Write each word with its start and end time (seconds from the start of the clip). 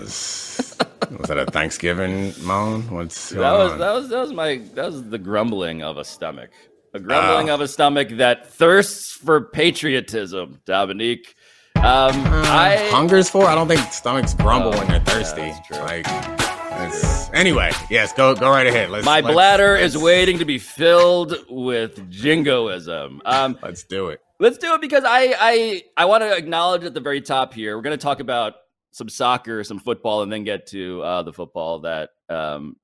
was 0.00 0.76
was 1.10 1.28
that 1.28 1.38
a 1.38 1.46
Thanksgiving 1.46 2.34
moan? 2.42 2.82
What's 2.90 3.30
that 3.30 3.38
was 3.38 3.72
on? 3.72 3.78
that 3.78 3.94
was 3.94 4.08
that 4.08 4.20
was 4.20 4.32
my 4.32 4.58
that 4.74 4.86
was 4.86 5.08
the 5.08 5.18
grumbling 5.18 5.82
of 5.82 5.98
a 5.98 6.04
stomach. 6.04 6.50
A 6.92 7.00
grumbling 7.00 7.50
uh, 7.50 7.54
of 7.54 7.60
a 7.60 7.68
stomach 7.68 8.08
that 8.16 8.48
thirsts 8.48 9.12
for 9.12 9.40
patriotism, 9.40 10.60
Domonique. 10.66 11.34
Um, 11.76 11.84
uh, 11.84 12.42
I 12.46 12.88
hungers 12.90 13.30
for. 13.30 13.46
I 13.46 13.54
don't 13.54 13.68
think 13.68 13.80
stomachs 13.92 14.34
grumble 14.34 14.74
oh, 14.74 14.78
when 14.78 14.88
they're 14.88 15.00
thirsty. 15.00 15.52
Yeah, 15.70 15.82
like, 15.82 17.34
anyway, 17.34 17.70
yes, 17.88 18.12
go 18.12 18.34
go 18.34 18.50
right 18.50 18.66
ahead. 18.66 18.90
Let's, 18.90 19.06
My 19.06 19.20
let's, 19.20 19.32
bladder 19.32 19.74
let's, 19.74 19.94
is 19.94 20.02
waiting 20.02 20.38
to 20.38 20.44
be 20.44 20.58
filled 20.58 21.34
with 21.48 22.10
jingoism. 22.10 23.22
Um, 23.24 23.58
let's 23.62 23.84
do 23.84 24.08
it. 24.08 24.20
Let's 24.38 24.58
do 24.58 24.74
it 24.74 24.80
because 24.80 25.04
I 25.06 25.34
I 25.38 25.82
I 25.96 26.04
want 26.06 26.22
to 26.22 26.36
acknowledge 26.36 26.84
at 26.84 26.92
the 26.92 27.00
very 27.00 27.20
top 27.20 27.54
here. 27.54 27.76
We're 27.76 27.82
going 27.82 27.98
to 27.98 28.02
talk 28.02 28.20
about 28.20 28.54
some 28.90 29.08
soccer, 29.08 29.62
some 29.64 29.78
football, 29.78 30.22
and 30.22 30.32
then 30.32 30.44
get 30.44 30.66
to 30.68 31.02
uh, 31.02 31.22
the 31.22 31.32
football 31.32 31.80
that 31.80 32.10
um, 32.28 32.76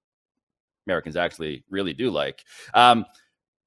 Americans 0.87 1.17
actually 1.17 1.65
really 1.71 1.93
do 1.93 2.11
like. 2.11 2.45
Um, 2.75 3.05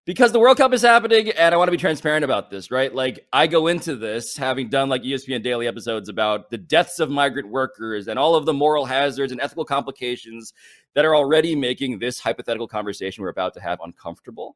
because 0.05 0.31
the 0.31 0.39
World 0.39 0.57
Cup 0.57 0.73
is 0.73 0.81
happening, 0.81 1.29
and 1.29 1.53
I 1.53 1.57
want 1.57 1.67
to 1.67 1.71
be 1.71 1.77
transparent 1.77 2.25
about 2.25 2.49
this, 2.49 2.71
right? 2.71 2.93
Like, 2.93 3.27
I 3.31 3.45
go 3.45 3.67
into 3.67 3.95
this 3.95 4.35
having 4.35 4.67
done 4.67 4.89
like 4.89 5.03
ESPN 5.03 5.43
daily 5.43 5.67
episodes 5.67 6.09
about 6.09 6.49
the 6.49 6.57
deaths 6.57 6.99
of 6.99 7.11
migrant 7.11 7.49
workers 7.49 8.07
and 8.07 8.17
all 8.17 8.33
of 8.33 8.45
the 8.47 8.53
moral 8.53 8.85
hazards 8.85 9.31
and 9.31 9.39
ethical 9.39 9.65
complications 9.65 10.53
that 10.95 11.05
are 11.05 11.15
already 11.15 11.55
making 11.55 11.99
this 11.99 12.19
hypothetical 12.19 12.67
conversation 12.67 13.21
we're 13.21 13.29
about 13.29 13.53
to 13.53 13.61
have 13.61 13.79
uncomfortable. 13.83 14.55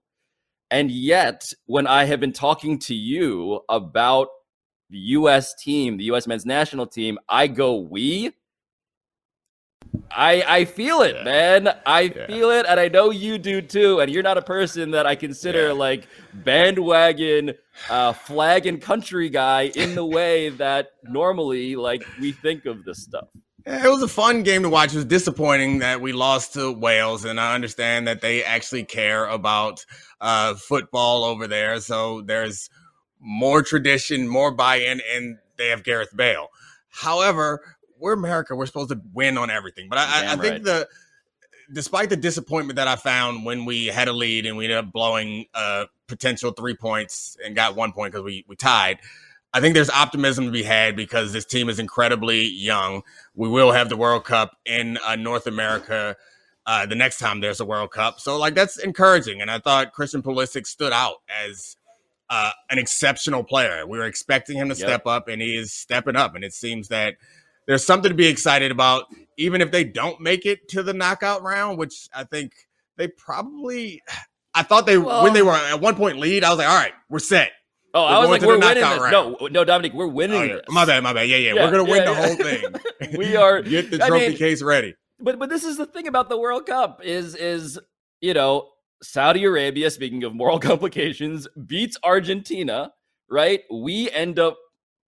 And 0.71 0.89
yet, 0.89 1.53
when 1.67 1.85
I 1.85 2.05
have 2.05 2.19
been 2.19 2.33
talking 2.33 2.79
to 2.79 2.95
you 2.95 3.61
about 3.69 4.29
the 4.89 4.97
US 4.97 5.53
team, 5.55 5.97
the 5.97 6.05
US 6.05 6.27
men's 6.27 6.45
national 6.45 6.87
team, 6.87 7.17
I 7.27 7.47
go, 7.47 7.77
we. 7.77 8.31
I 10.11 10.43
I 10.47 10.65
feel 10.65 11.01
it, 11.01 11.15
yeah. 11.15 11.23
man. 11.23 11.75
I 11.85 12.01
yeah. 12.01 12.27
feel 12.27 12.49
it, 12.51 12.65
and 12.67 12.79
I 12.79 12.87
know 12.87 13.11
you 13.11 13.37
do 13.37 13.61
too. 13.61 13.99
And 13.99 14.11
you're 14.11 14.23
not 14.23 14.37
a 14.37 14.41
person 14.41 14.91
that 14.91 15.05
I 15.05 15.15
consider 15.15 15.67
yeah. 15.67 15.73
like 15.73 16.07
bandwagon, 16.33 17.53
uh, 17.89 18.13
flag 18.13 18.65
and 18.65 18.81
country 18.81 19.29
guy 19.29 19.71
in 19.75 19.95
the 19.95 20.05
way 20.17 20.49
that 20.49 20.91
normally 21.03 21.75
like 21.75 22.03
we 22.19 22.31
think 22.31 22.65
of 22.65 22.83
this 22.85 23.03
stuff. 23.03 23.27
It 23.65 23.89
was 23.89 24.03
a 24.03 24.09
fun 24.09 24.43
game 24.43 24.63
to 24.63 24.69
watch. 24.69 24.91
It 24.93 24.97
was 24.97 25.05
disappointing 25.05 25.79
that 25.79 26.01
we 26.01 26.11
lost 26.11 26.53
to 26.53 26.73
Wales, 26.73 27.23
and 27.23 27.39
I 27.39 27.55
understand 27.55 28.07
that 28.07 28.19
they 28.19 28.43
actually 28.43 28.83
care 28.83 29.25
about 29.25 29.85
uh, 30.19 30.55
football 30.55 31.23
over 31.23 31.47
there. 31.47 31.79
So 31.79 32.21
there's 32.21 32.69
more 33.23 33.63
tradition, 33.63 34.27
more 34.27 34.51
buy-in, 34.51 35.01
and 35.13 35.39
they 35.57 35.69
have 35.69 35.83
Gareth 35.83 36.15
Bale. 36.15 36.49
However, 36.89 37.61
we're 37.97 38.13
America. 38.13 38.55
We're 38.55 38.65
supposed 38.65 38.89
to 38.89 39.01
win 39.13 39.37
on 39.37 39.49
everything. 39.49 39.87
But 39.89 39.99
I, 39.99 40.33
I 40.33 40.35
think 40.35 40.53
right. 40.53 40.63
the 40.63 40.87
despite 41.71 42.09
the 42.09 42.17
disappointment 42.17 42.75
that 42.75 42.87
I 42.87 42.97
found 42.97 43.45
when 43.45 43.65
we 43.65 43.87
had 43.87 44.07
a 44.07 44.13
lead 44.13 44.45
and 44.45 44.57
we 44.57 44.65
ended 44.65 44.77
up 44.77 44.91
blowing 44.91 45.45
a 45.53 45.85
potential 46.07 46.51
three 46.51 46.75
points 46.75 47.37
and 47.43 47.55
got 47.55 47.75
one 47.75 47.93
point 47.93 48.11
because 48.11 48.25
we 48.25 48.45
we 48.47 48.55
tied. 48.55 48.99
I 49.55 49.61
think 49.61 49.75
there's 49.75 49.89
optimism 49.89 50.45
to 50.45 50.51
be 50.51 50.63
had 50.63 50.95
because 50.95 51.31
this 51.31 51.45
team 51.45 51.69
is 51.69 51.79
incredibly 51.79 52.47
young. 52.47 53.03
We 53.35 53.47
will 53.47 53.71
have 53.71 53.87
the 53.87 53.95
World 53.95 54.25
Cup 54.25 54.57
in 54.65 54.97
uh, 55.05 55.15
North 55.15 55.47
America 55.47 56.17
uh, 56.65 56.85
the 56.85 56.95
next 56.95 57.19
time 57.19 57.41
there's 57.41 57.59
a 57.59 57.65
World 57.65 57.91
Cup. 57.91 58.19
So, 58.19 58.37
like, 58.37 58.55
that's 58.55 58.77
encouraging. 58.77 59.41
And 59.41 59.51
I 59.51 59.59
thought 59.59 59.91
Christian 59.93 60.21
Pulisic 60.21 60.65
stood 60.65 60.93
out 60.93 61.17
as 61.45 61.75
uh, 62.29 62.51
an 62.69 62.79
exceptional 62.79 63.43
player. 63.43 63.85
We 63.87 63.97
were 63.97 64.05
expecting 64.05 64.57
him 64.57 64.69
to 64.69 64.75
yep. 64.75 64.87
step 64.87 65.07
up, 65.07 65.27
and 65.27 65.41
he 65.41 65.55
is 65.55 65.73
stepping 65.73 66.15
up. 66.15 66.35
And 66.35 66.43
it 66.43 66.53
seems 66.53 66.87
that 66.89 67.15
there's 67.67 67.85
something 67.85 68.09
to 68.09 68.15
be 68.15 68.27
excited 68.27 68.71
about, 68.71 69.05
even 69.37 69.61
if 69.61 69.71
they 69.71 69.83
don't 69.83 70.19
make 70.19 70.45
it 70.45 70.67
to 70.69 70.83
the 70.83 70.93
knockout 70.93 71.43
round, 71.43 71.77
which 71.77 72.07
I 72.13 72.23
think 72.23 72.53
they 72.97 73.07
probably. 73.07 74.01
I 74.55 74.61
thought 74.61 74.85
they 74.85 74.99
well, 74.99 75.23
when 75.23 75.33
they 75.33 75.41
were 75.41 75.51
at 75.53 75.81
one 75.81 75.95
point 75.95 76.19
lead, 76.19 76.43
I 76.43 76.49
was 76.49 76.59
like, 76.59 76.67
all 76.67 76.77
right, 76.77 76.93
we're 77.09 77.17
set. 77.17 77.53
Oh, 77.95 78.03
we're 78.03 78.07
I 78.07 78.19
was 78.19 78.29
like, 78.29 78.41
we're 78.43 78.59
winning 78.59 78.83
this. 78.83 78.99
Round. 78.99 79.11
No, 79.11 79.47
no, 79.47 79.63
Dominic, 79.63 79.93
we're 79.93 80.05
winning 80.05 80.41
oh, 80.43 80.47
this. 80.47 80.61
My 80.69 80.85
bad, 80.85 81.01
my 81.01 81.11
bad. 81.11 81.27
Yeah, 81.27 81.37
yeah, 81.37 81.53
yeah 81.55 81.65
we're 81.65 81.71
gonna 81.71 81.83
win 81.83 82.03
yeah, 82.03 82.05
the 82.05 82.15
whole 82.15 82.35
thing. 82.35 83.17
we 83.17 83.35
are 83.35 83.63
get 83.63 83.89
the 83.89 83.97
trophy 83.97 84.25
I 84.25 84.29
mean, 84.29 84.37
case 84.37 84.61
ready. 84.61 84.93
But 85.19 85.39
but 85.39 85.49
this 85.49 85.63
is 85.63 85.77
the 85.77 85.87
thing 85.87 86.07
about 86.07 86.29
the 86.29 86.37
World 86.37 86.67
Cup 86.67 87.01
is 87.03 87.33
is 87.35 87.79
you 88.21 88.35
know 88.35 88.69
Saudi 89.03 89.43
Arabia, 89.43 89.91
speaking 89.91 90.23
of 90.23 90.33
moral 90.33 90.59
complications, 90.71 91.47
beats 91.67 91.97
Argentina, 92.03 92.91
right? 93.29 93.61
We 93.71 94.09
end 94.11 94.39
up 94.39 94.57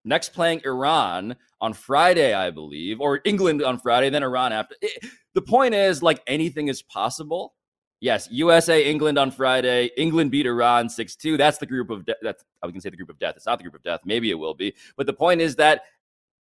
next 0.04 0.30
playing 0.30 0.62
Iran 0.66 1.36
on 1.60 1.74
Friday, 1.74 2.34
I 2.34 2.50
believe, 2.50 3.00
or 3.00 3.22
England 3.26 3.62
on 3.62 3.80
Friday, 3.80 4.10
then 4.10 4.24
Iran 4.24 4.54
after. 4.54 4.76
It, 4.82 5.06
the 5.34 5.42
point 5.42 5.76
is, 5.76 6.02
like 6.02 6.22
anything 6.26 6.68
is 6.68 6.82
possible. 6.82 7.54
Yes, 8.00 8.28
USA, 8.32 8.84
England 8.84 9.20
on 9.20 9.30
Friday. 9.30 9.92
England 9.96 10.32
beat 10.32 10.48
Iran 10.48 10.90
6 10.90 11.16
2. 11.16 11.38
That's 11.38 11.60
the 11.60 11.68
group 11.68 11.92
of 11.92 12.06
death. 12.06 12.16
That's, 12.24 12.44
I 12.64 12.66
was 12.66 12.72
going 12.72 12.82
to 12.82 12.84
say 12.84 12.90
the 12.90 12.98
group 12.98 13.10
of 13.10 13.20
death. 13.20 13.36
It's 13.36 13.46
not 13.46 13.60
the 13.60 13.64
group 13.64 13.76
of 13.76 13.84
death. 13.84 14.00
Maybe 14.06 14.32
it 14.32 14.40
will 14.40 14.56
be. 14.56 14.74
But 14.98 15.06
the 15.06 15.14
point 15.14 15.40
is 15.40 15.58
that 15.58 15.84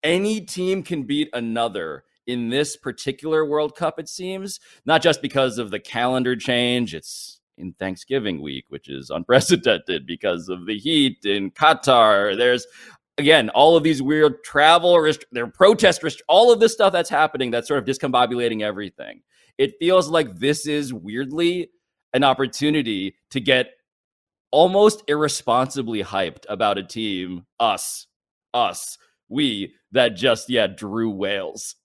any 0.03 0.41
team 0.41 0.83
can 0.83 1.03
beat 1.03 1.29
another 1.35 2.05
in 2.27 2.49
this 2.49 2.77
particular 2.77 3.45
World 3.45 3.77
Cup, 3.77 3.99
it 3.99 4.09
seems, 4.09 4.61
not 4.87 5.03
just 5.03 5.21
because 5.21 5.59
of 5.59 5.71
the 5.71 5.81
calendar 5.81 6.37
change. 6.37 6.95
It's 6.95 7.40
in 7.61 7.75
Thanksgiving 7.75 8.41
week, 8.43 8.67
which 8.69 8.89
is 8.89 9.11
unprecedented 9.11 10.07
because 10.07 10.49
of 10.49 10.67
the 10.67 10.79
heat 10.79 11.19
in 11.25 11.51
Qatar. 11.51 12.37
There's 12.37 12.67
again 13.19 13.51
all 13.51 13.77
of 13.77 13.83
these 13.83 14.03
weird 14.03 14.43
travel 14.45 14.99
rest- 14.99 15.27
there 15.33 15.47
protest 15.47 16.03
rest- 16.03 16.23
all 16.29 16.53
of 16.53 16.61
this 16.61 16.73
stuff 16.73 16.93
that's 16.93 17.11
happening 17.11 17.51
that's 17.51 17.69
sort 17.69 17.79
of 17.79 17.85
discombobulating 17.85 18.63
everything. 18.63 19.23
It 19.59 19.75
feels 19.79 20.09
like 20.09 20.39
this 20.39 20.67
is 20.67 20.93
weirdly 20.93 21.71
an 22.15 22.25
opportunity 22.25 23.15
to 23.31 23.41
get 23.41 23.73
almost 24.51 25.03
irresponsibly 25.07 26.03
hyped 26.03 26.45
about 26.49 26.79
a 26.79 26.83
team, 26.83 27.47
us, 27.61 28.07
us, 28.53 28.99
we 29.29 29.75
that 29.93 30.17
just 30.17 30.51
yeah 30.51 30.67
drew 30.67 31.11
Wales 31.11 31.77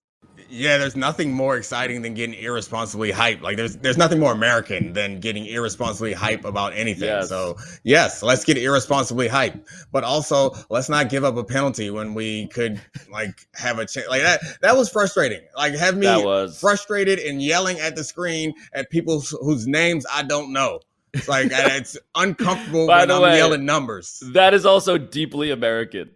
yeah, 0.50 0.78
there's 0.78 0.96
nothing 0.96 1.34
more 1.34 1.58
exciting 1.58 2.02
than 2.02 2.14
getting 2.14 2.36
irresponsibly 2.36 3.12
hype. 3.12 3.42
Like 3.42 3.58
there's 3.58 3.78
there's 3.78 3.98
nothing 3.98 4.20
more 4.20 4.32
American 4.32 4.94
than 4.94 5.20
getting 5.20 5.46
irresponsibly 5.46 6.14
hype 6.14 6.46
about 6.46 6.74
anything. 6.74 7.10
Yes. 7.10 7.30
So 7.30 7.58
yes, 7.84 8.24
let's 8.24 8.44
get 8.44 8.58
irresponsibly 8.58 9.28
hype, 9.28 9.66
but 9.92 10.04
also 10.04 10.52
let's 10.70 10.90
not 10.90 11.10
give 11.10 11.24
up 11.24 11.38
a 11.38 11.44
penalty 11.44 11.90
when 11.90 12.14
we 12.14 12.48
could 12.48 12.80
like 13.12 13.48
have 13.54 13.80
a 13.80 13.86
chance. 13.86 14.08
Like 14.08 14.22
that 14.22 14.42
that 14.62 14.78
was 14.78 14.90
frustrating. 14.90 15.42
Like 15.58 15.76
have 15.76 15.98
me 15.98 16.08
was... 16.08 16.60
frustrated 16.60 17.20
and 17.20 17.42
yelling 17.42 17.80
at 17.80 17.96
the 17.96 18.04
screen 18.04 18.54
at 18.74 18.90
people 18.90 19.22
whose 19.42 19.68
names 19.68 20.06
I 20.12 20.24
don't 20.24 20.54
know. 20.54 20.80
It's 21.14 21.28
like 21.28 21.48
it's 21.52 21.98
uncomfortable 22.16 22.88
when 22.88 23.12
I'm 23.12 23.22
way, 23.22 23.38
yelling 23.38 23.66
numbers. 23.66 24.22
That 24.34 24.54
is 24.54 24.66
also 24.66 24.98
deeply 24.98 25.52
American 25.52 26.12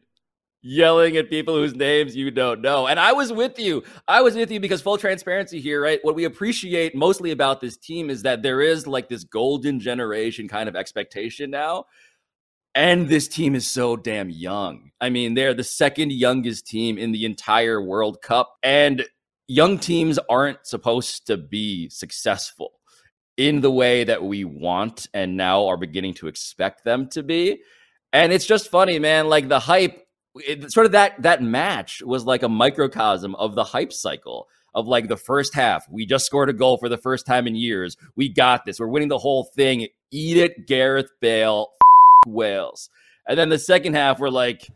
yelling 0.61 1.15
at 1.17 1.29
people 1.29 1.55
whose 1.55 1.75
names 1.75 2.15
you 2.15 2.31
don't 2.31 2.61
know. 2.61 2.87
And 2.87 2.99
I 2.99 3.13
was 3.13 3.31
with 3.31 3.59
you. 3.59 3.83
I 4.07 4.21
was 4.21 4.35
with 4.35 4.51
you 4.51 4.59
because 4.59 4.81
full 4.81 4.97
transparency 4.97 5.61
here, 5.61 5.81
right? 5.81 5.99
What 6.01 6.15
we 6.15 6.25
appreciate 6.25 6.95
mostly 6.95 7.31
about 7.31 7.61
this 7.61 7.77
team 7.77 8.09
is 8.09 8.23
that 8.23 8.43
there 8.43 8.61
is 8.61 8.85
like 8.85 9.07
this 9.07 9.23
golden 9.23 9.79
generation 9.79 10.47
kind 10.47 10.67
of 10.67 10.75
expectation 10.75 11.49
now. 11.49 11.85
And 12.75 13.09
this 13.09 13.27
team 13.27 13.55
is 13.55 13.67
so 13.67 13.95
damn 13.95 14.29
young. 14.29 14.91
I 15.01 15.09
mean, 15.09 15.33
they're 15.33 15.53
the 15.53 15.63
second 15.63 16.11
youngest 16.11 16.67
team 16.67 16.97
in 16.97 17.11
the 17.11 17.25
entire 17.25 17.81
World 17.81 18.21
Cup. 18.21 18.57
And 18.61 19.05
young 19.47 19.79
teams 19.79 20.19
aren't 20.29 20.65
supposed 20.65 21.27
to 21.27 21.37
be 21.37 21.89
successful 21.89 22.73
in 23.37 23.61
the 23.61 23.71
way 23.71 24.03
that 24.03 24.23
we 24.23 24.43
want 24.43 25.07
and 25.13 25.37
now 25.37 25.67
are 25.67 25.77
beginning 25.77 26.13
to 26.13 26.27
expect 26.27 26.83
them 26.83 27.07
to 27.09 27.23
be. 27.23 27.61
And 28.11 28.33
it's 28.33 28.45
just 28.45 28.69
funny, 28.69 28.99
man. 28.99 29.29
Like 29.29 29.47
the 29.47 29.59
hype 29.59 30.05
it, 30.35 30.71
sort 30.71 30.85
of 30.85 30.91
that 30.93 31.21
that 31.21 31.41
match 31.41 32.01
was 32.03 32.25
like 32.25 32.43
a 32.43 32.49
microcosm 32.49 33.35
of 33.35 33.55
the 33.55 33.63
hype 33.63 33.93
cycle 33.93 34.47
of 34.75 34.87
like 34.87 35.07
the 35.07 35.17
first 35.17 35.55
half. 35.55 35.87
We 35.89 36.05
just 36.05 36.25
scored 36.25 36.49
a 36.49 36.53
goal 36.53 36.77
for 36.77 36.89
the 36.89 36.97
first 36.97 37.25
time 37.25 37.47
in 37.47 37.55
years. 37.55 37.97
We 38.15 38.29
got 38.29 38.65
this. 38.65 38.79
We're 38.79 38.87
winning 38.87 39.09
the 39.09 39.17
whole 39.17 39.45
thing. 39.55 39.87
Eat 40.11 40.37
it, 40.37 40.67
Gareth 40.67 41.11
Bale, 41.19 41.69
Wales. 42.27 42.89
And 43.27 43.37
then 43.37 43.49
the 43.49 43.59
second 43.59 43.95
half, 43.95 44.19
we're 44.19 44.29
like, 44.29 44.67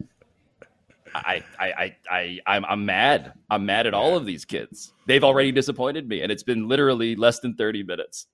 I, 1.15 1.43
I, 1.59 1.65
I, 1.65 1.95
I, 2.09 2.39
I'm, 2.47 2.65
I'm 2.65 2.85
mad. 2.85 3.33
I'm 3.49 3.65
mad 3.65 3.87
at 3.87 3.93
all 3.93 4.15
of 4.17 4.25
these 4.25 4.45
kids. 4.45 4.93
They've 5.07 5.23
already 5.23 5.51
disappointed 5.51 6.07
me, 6.07 6.21
and 6.21 6.31
it's 6.31 6.43
been 6.43 6.67
literally 6.67 7.15
less 7.15 7.39
than 7.39 7.55
30 7.55 7.83
minutes. 7.83 8.27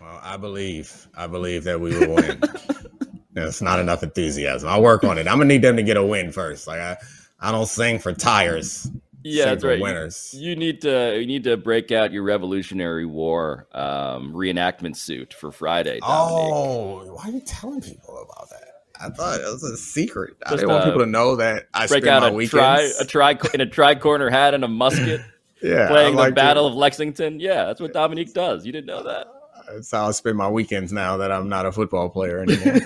Well, 0.00 0.20
I 0.22 0.36
believe, 0.36 1.08
I 1.14 1.26
believe 1.26 1.64
that 1.64 1.80
we 1.80 1.98
will 1.98 2.14
win. 2.14 2.40
It's 3.46 3.62
not 3.62 3.78
enough 3.78 4.02
enthusiasm. 4.02 4.68
I'll 4.68 4.82
work 4.82 5.04
on 5.04 5.18
it. 5.18 5.28
I'm 5.28 5.38
gonna 5.38 5.46
need 5.46 5.62
them 5.62 5.76
to 5.76 5.82
get 5.82 5.96
a 5.96 6.04
win 6.04 6.32
first. 6.32 6.66
Like 6.66 6.80
I, 6.80 6.96
I 7.40 7.52
don't 7.52 7.66
sing 7.66 7.98
for 7.98 8.12
tires. 8.12 8.90
Yeah, 9.24 9.46
that's 9.46 9.64
right. 9.64 9.80
Winners. 9.80 10.32
You, 10.32 10.50
you, 10.50 10.56
need 10.56 10.80
to 10.82 11.18
you 11.18 11.26
need 11.26 11.44
to 11.44 11.56
break 11.56 11.90
out 11.92 12.12
your 12.12 12.22
Revolutionary 12.22 13.04
War 13.04 13.66
um, 13.72 14.32
reenactment 14.32 14.96
suit 14.96 15.34
for 15.34 15.50
Friday. 15.50 16.00
Domonique. 16.00 16.50
Oh, 16.52 17.14
why 17.14 17.24
are 17.24 17.32
you 17.32 17.40
telling 17.40 17.80
people 17.80 18.16
about 18.22 18.48
that? 18.50 18.68
I 19.00 19.10
thought 19.10 19.40
it 19.40 19.44
was 19.44 19.62
a 19.62 19.76
secret. 19.76 20.36
Just, 20.40 20.52
I 20.52 20.56
didn't 20.56 20.70
want 20.70 20.82
uh, 20.82 20.86
people 20.86 21.00
to 21.00 21.06
know 21.06 21.36
that 21.36 21.68
I 21.74 21.86
break 21.86 22.06
out 22.06 22.32
my 22.32 22.42
a 22.42 22.46
tri, 22.46 22.90
a 23.00 23.04
tri 23.04 23.38
in 23.54 23.60
a 23.60 23.66
tri 23.66 23.94
corner 23.94 24.30
hat 24.30 24.54
and 24.54 24.64
a 24.64 24.68
musket. 24.68 25.20
Yeah, 25.60 25.88
playing 25.88 26.14
the 26.14 26.30
Battle 26.30 26.68
of 26.68 26.74
Lexington. 26.74 27.40
Yeah, 27.40 27.64
that's 27.64 27.80
what 27.80 27.92
Domonique 27.92 28.32
does. 28.32 28.64
You 28.64 28.70
didn't 28.70 28.86
know 28.86 29.02
that. 29.02 29.26
That's 29.72 29.90
how 29.90 30.08
I 30.08 30.10
spend 30.12 30.36
my 30.36 30.48
weekends 30.48 30.92
now 30.92 31.16
that 31.18 31.30
I'm 31.30 31.48
not 31.48 31.66
a 31.66 31.72
football 31.72 32.08
player 32.08 32.38
anymore. 32.48 32.80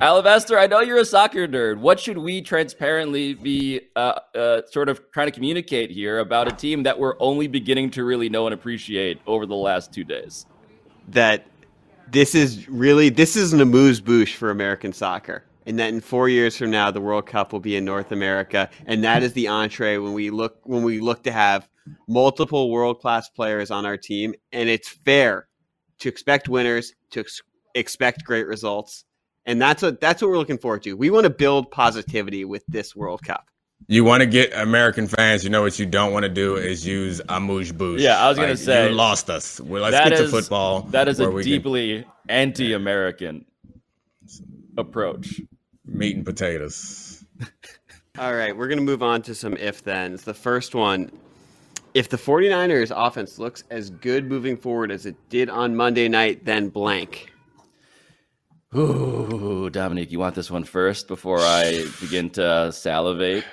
Alabaster, 0.00 0.58
I 0.58 0.66
know 0.66 0.80
you're 0.80 0.98
a 0.98 1.04
soccer 1.04 1.46
nerd. 1.46 1.78
What 1.78 2.00
should 2.00 2.16
we 2.16 2.40
transparently 2.40 3.34
be 3.34 3.80
uh, 3.96 4.20
uh, 4.34 4.62
sort 4.70 4.88
of 4.88 5.02
trying 5.12 5.26
to 5.26 5.32
communicate 5.32 5.90
here 5.90 6.20
about 6.20 6.48
a 6.48 6.52
team 6.52 6.82
that 6.84 6.98
we're 6.98 7.20
only 7.20 7.46
beginning 7.46 7.90
to 7.92 8.04
really 8.04 8.28
know 8.28 8.46
and 8.46 8.54
appreciate 8.54 9.20
over 9.26 9.44
the 9.44 9.54
last 9.54 9.92
two 9.92 10.04
days? 10.04 10.46
That 11.08 11.46
this 12.10 12.34
is 12.34 12.68
really 12.68 13.10
this 13.10 13.36
is 13.36 13.52
an 13.52 13.60
amuse 13.60 14.00
bouche 14.00 14.34
for 14.34 14.50
American 14.50 14.92
soccer, 14.92 15.44
and 15.66 15.78
that 15.78 15.92
in 15.92 16.00
four 16.00 16.28
years 16.28 16.56
from 16.56 16.70
now 16.70 16.90
the 16.90 17.00
World 17.00 17.26
Cup 17.26 17.52
will 17.52 17.60
be 17.60 17.76
in 17.76 17.84
North 17.84 18.12
America, 18.12 18.70
and 18.86 19.04
that 19.04 19.22
is 19.22 19.34
the 19.34 19.48
entree 19.48 19.98
when 19.98 20.14
we 20.14 20.30
look 20.30 20.60
when 20.62 20.82
we 20.82 21.00
look 21.00 21.22
to 21.24 21.32
have 21.32 21.68
multiple 22.08 22.70
world 22.70 23.00
class 23.00 23.28
players 23.28 23.70
on 23.70 23.86
our 23.86 23.96
team, 23.96 24.34
and 24.52 24.68
it's 24.68 24.88
fair 24.88 25.48
to 26.00 26.08
expect 26.08 26.48
winners, 26.48 26.94
to 27.10 27.20
ex- 27.20 27.42
expect 27.74 28.24
great 28.24 28.46
results, 28.46 29.04
and 29.46 29.60
that's 29.60 29.82
what 29.82 30.00
that's 30.00 30.22
what 30.22 30.30
we're 30.30 30.38
looking 30.38 30.58
forward 30.58 30.82
to. 30.84 30.94
We 30.94 31.10
want 31.10 31.24
to 31.24 31.30
build 31.30 31.70
positivity 31.70 32.44
with 32.44 32.64
this 32.68 32.94
World 32.94 33.22
Cup. 33.22 33.46
You 33.86 34.04
want 34.04 34.20
to 34.20 34.26
get 34.26 34.52
American 34.54 35.06
fans. 35.06 35.42
You 35.42 35.50
know 35.50 35.62
what 35.62 35.78
you 35.78 35.86
don't 35.86 36.12
want 36.12 36.24
to 36.24 36.28
do 36.28 36.56
is 36.56 36.86
use 36.86 37.20
amuse 37.28 37.72
bouche. 37.72 38.00
Yeah, 38.00 38.18
I 38.18 38.28
was 38.28 38.38
gonna 38.38 38.56
say 38.56 38.88
you 38.88 38.94
lost 38.94 39.30
us. 39.30 39.60
Well, 39.60 39.82
let's 39.82 39.96
get 39.96 40.12
is, 40.12 40.20
to 40.20 40.28
football. 40.28 40.82
That 40.82 41.08
is 41.08 41.20
a 41.20 41.42
deeply 41.42 42.02
can... 42.02 42.12
anti-American 42.28 43.46
approach. 44.76 45.40
Meat 45.86 46.16
and 46.16 46.24
potatoes. 46.24 47.24
All 48.18 48.34
right, 48.34 48.56
we're 48.56 48.68
gonna 48.68 48.82
move 48.82 49.02
on 49.02 49.22
to 49.22 49.34
some 49.34 49.56
if 49.56 49.78
thens. 49.78 50.22
The 50.22 50.34
first 50.34 50.74
one 50.74 51.10
if 51.94 52.08
the 52.08 52.16
49ers 52.16 52.92
offense 52.94 53.38
looks 53.38 53.64
as 53.70 53.90
good 53.90 54.26
moving 54.26 54.56
forward 54.56 54.90
as 54.90 55.06
it 55.06 55.16
did 55.28 55.48
on 55.50 55.76
Monday 55.76 56.08
night, 56.08 56.44
then 56.44 56.68
blank. 56.68 57.32
Ooh, 58.74 59.68
Domonique, 59.72 60.10
you 60.10 60.20
want 60.20 60.34
this 60.36 60.50
one 60.50 60.64
first 60.64 61.08
before 61.08 61.40
I 61.40 61.84
begin 62.00 62.30
to 62.30 62.70
salivate? 62.70 63.44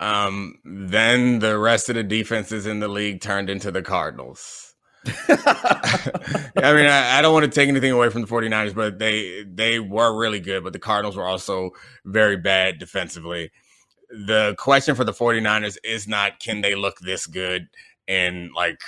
Um, 0.00 0.56
then 0.64 1.38
the 1.38 1.58
rest 1.58 1.88
of 1.88 1.94
the 1.94 2.04
defenses 2.04 2.66
in 2.66 2.80
the 2.80 2.88
league 2.88 3.20
turned 3.20 3.50
into 3.50 3.70
the 3.70 3.82
Cardinals. 3.82 4.74
I 5.06 6.72
mean, 6.74 6.86
I, 6.86 7.18
I, 7.18 7.22
don't 7.22 7.32
want 7.32 7.44
to 7.44 7.50
take 7.50 7.68
anything 7.68 7.92
away 7.92 8.10
from 8.10 8.20
the 8.20 8.26
49ers, 8.26 8.74
but 8.74 8.98
they 8.98 9.44
they 9.44 9.78
were 9.78 10.14
really 10.14 10.40
good, 10.40 10.64
but 10.64 10.72
the 10.72 10.78
Cardinals 10.78 11.16
were 11.16 11.26
also 11.26 11.70
very 12.04 12.36
bad 12.36 12.78
defensively 12.78 13.50
the 14.10 14.54
question 14.58 14.94
for 14.94 15.04
the 15.04 15.12
49ers 15.12 15.76
is 15.84 16.08
not 16.08 16.40
can 16.40 16.60
they 16.60 16.74
look 16.74 16.98
this 17.00 17.26
good 17.26 17.68
and 18.06 18.50
like 18.54 18.80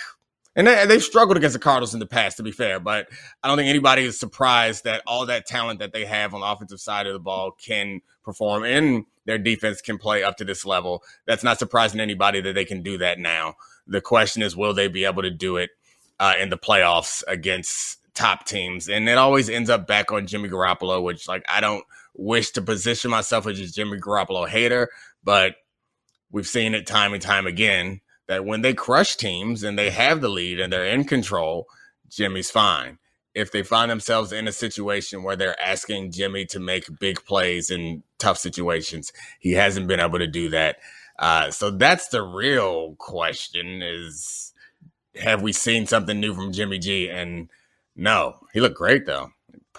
and 0.57 0.67
they, 0.67 0.75
have 0.75 1.03
struggled 1.03 1.37
against 1.37 1.55
the 1.55 1.61
Cardinals 1.61 1.95
in 1.95 2.01
the 2.01 2.07
past, 2.07 2.37
to 2.39 2.43
be 2.43 2.51
fair, 2.51 2.81
but 2.81 3.07
I 3.43 3.49
don't 3.49 3.57
think 3.57 3.69
anybody 3.69 4.03
is 4.03 4.19
surprised 4.19 4.83
that 4.83 5.03
all 5.07 5.25
that 5.27 5.47
talent 5.47 5.79
that 5.79 5.93
they 5.93 6.05
have 6.05 6.35
on 6.35 6.41
the 6.41 6.47
offensive 6.47 6.81
side 6.81 7.07
of 7.07 7.13
the 7.13 7.21
ball 7.21 7.53
can 7.53 8.01
perform 8.25 8.65
and 8.65 9.05
their 9.27 9.39
defense 9.39 9.81
can 9.81 9.97
play 9.97 10.25
up 10.25 10.37
to 10.39 10.45
this 10.45 10.67
level. 10.67 11.05
That's 11.25 11.45
not 11.45 11.61
surprising 11.61 12.01
anybody 12.01 12.41
that 12.41 12.55
they 12.55 12.65
can 12.65 12.83
do 12.83 12.99
that 12.99 13.19
now. 13.21 13.55
The 13.87 14.01
question 14.01 14.43
is, 14.43 14.57
will 14.57 14.75
they 14.75 14.89
be 14.89 15.05
able 15.05 15.23
to 15.23 15.31
do 15.31 15.57
it 15.57 15.71
uh, 16.19 16.35
in 16.39 16.51
the 16.51 16.59
playoffs 16.59 17.23
against 17.29 17.99
top 18.15 18.45
teams? 18.45 18.89
And 18.89 19.09
it 19.09 19.19
always 19.19 19.49
ends 19.49 19.71
up 19.71 19.87
back 19.87 20.11
on 20.11 20.27
Jimmy 20.27 20.49
Garoppolo, 20.49 21.01
which, 21.01 21.29
like, 21.29 21.45
I 21.49 21.61
don't 21.61 21.85
wish 22.15 22.51
to 22.51 22.63
position 22.63 23.11
myself 23.11 23.47
as 23.47 23.61
a 23.61 23.67
Jimmy 23.67 23.99
Garoppolo 23.99 24.49
hater, 24.49 24.91
but 25.23 25.57
we've 26.31 26.47
seen 26.47 26.75
it 26.75 26.87
time 26.87 27.13
and 27.13 27.23
time 27.23 27.47
again 27.47 28.01
that 28.29 28.45
when 28.45 28.63
they 28.63 28.75
crush 28.75 29.17
teams 29.17 29.63
and 29.63 29.79
they 29.79 29.91
have 29.91 30.21
the 30.21 30.29
lead 30.29 30.61
and 30.61 30.73
they're 30.73 30.87
in 30.87 31.05
control, 31.05 31.67
Jimmy's 32.09 32.51
fine. 32.51 32.99
If 33.35 33.53
they 33.53 33.63
find 33.63 33.91
themselves 33.91 34.33
in 34.33 34.49
a 34.49 34.53
situation 34.53 35.23
where 35.23 35.37
they're 35.37 35.61
asking 35.61 36.13
Jimmy 36.13 36.47
to 36.47 36.61
make 36.61 36.99
big 36.99 37.25
plays 37.25 37.71
in 37.71 38.03
tough 38.19 38.39
situations, 38.39 39.13
he 39.39 39.53
hasn't 39.53 39.89
been 39.89 40.01
able 40.01 40.19
to 40.19 40.27
do 40.27 40.49
that. 40.51 40.77
Uh, 41.19 41.51
so 41.51 41.71
that's 41.71 42.09
the 42.09 42.23
real 42.23 42.97
question: 42.99 43.83
is 43.83 44.53
have 45.17 45.43
we 45.43 45.53
seen 45.53 45.87
something 45.87 46.19
new 46.19 46.35
from 46.35 46.53
Jimmy 46.53 46.79
G? 46.79 47.09
And 47.09 47.51
no, 47.95 48.37
he 48.53 48.61
looked 48.61 48.77
great 48.77 49.07
though. 49.07 49.31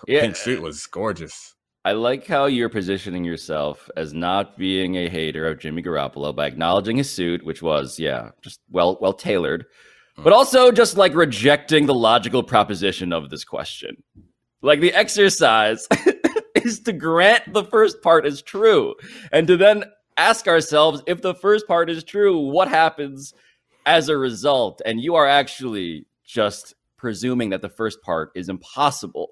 Yeah. 0.08 0.22
Pink 0.22 0.36
suit 0.36 0.62
was 0.62 0.86
gorgeous. 0.88 1.56
I 1.83 1.94
like 1.94 2.28
how 2.28 2.45
you're 2.45 2.69
positioning 2.69 3.24
yourself 3.24 3.89
as 3.98 4.13
not 4.13 4.56
being 4.56 4.98
a 4.98 5.10
hater 5.10 5.48
of 5.48 5.57
Jimmy 5.57 5.81
Garoppolo 5.81 6.36
by 6.36 6.45
acknowledging 6.45 6.98
his 6.98 7.12
suit, 7.12 7.44
which 7.44 7.63
was, 7.63 8.00
yeah, 8.00 8.30
just 8.42 8.60
well 8.69 9.00
well 9.01 9.13
tailored, 9.13 9.66
hmm. 10.16 10.24
but 10.24 10.31
also 10.31 10.72
just 10.72 10.95
like 10.95 11.16
rejecting 11.16 11.88
the 11.88 11.94
logical 11.94 12.44
proposition 12.44 13.12
of 13.12 13.31
this 13.31 13.44
question. 13.44 14.04
Like 14.62 14.80
the 14.80 14.94
exercise 14.94 15.88
is 16.56 16.81
to 16.81 16.94
grant 16.94 17.51
the 17.51 17.63
first 17.63 18.04
part 18.04 18.28
is 18.28 18.44
true 18.44 18.94
and 19.31 19.48
to 19.48 19.57
then 19.57 19.86
ask 20.18 20.48
ourselves 20.48 21.01
if 21.07 21.24
the 21.24 21.33
first 21.33 21.68
part 21.68 21.89
is 21.89 22.04
true, 22.04 22.38
what 22.38 22.68
happens 22.68 23.33
as 23.88 24.07
a 24.07 24.18
result? 24.18 24.83
And 24.86 25.01
you 25.01 25.16
are 25.16 25.28
actually 25.28 26.06
just 26.24 26.75
presuming 26.95 27.50
that 27.50 27.63
the 27.63 27.69
first 27.69 28.04
part 28.04 28.31
is 28.36 28.50
impossible 28.50 29.31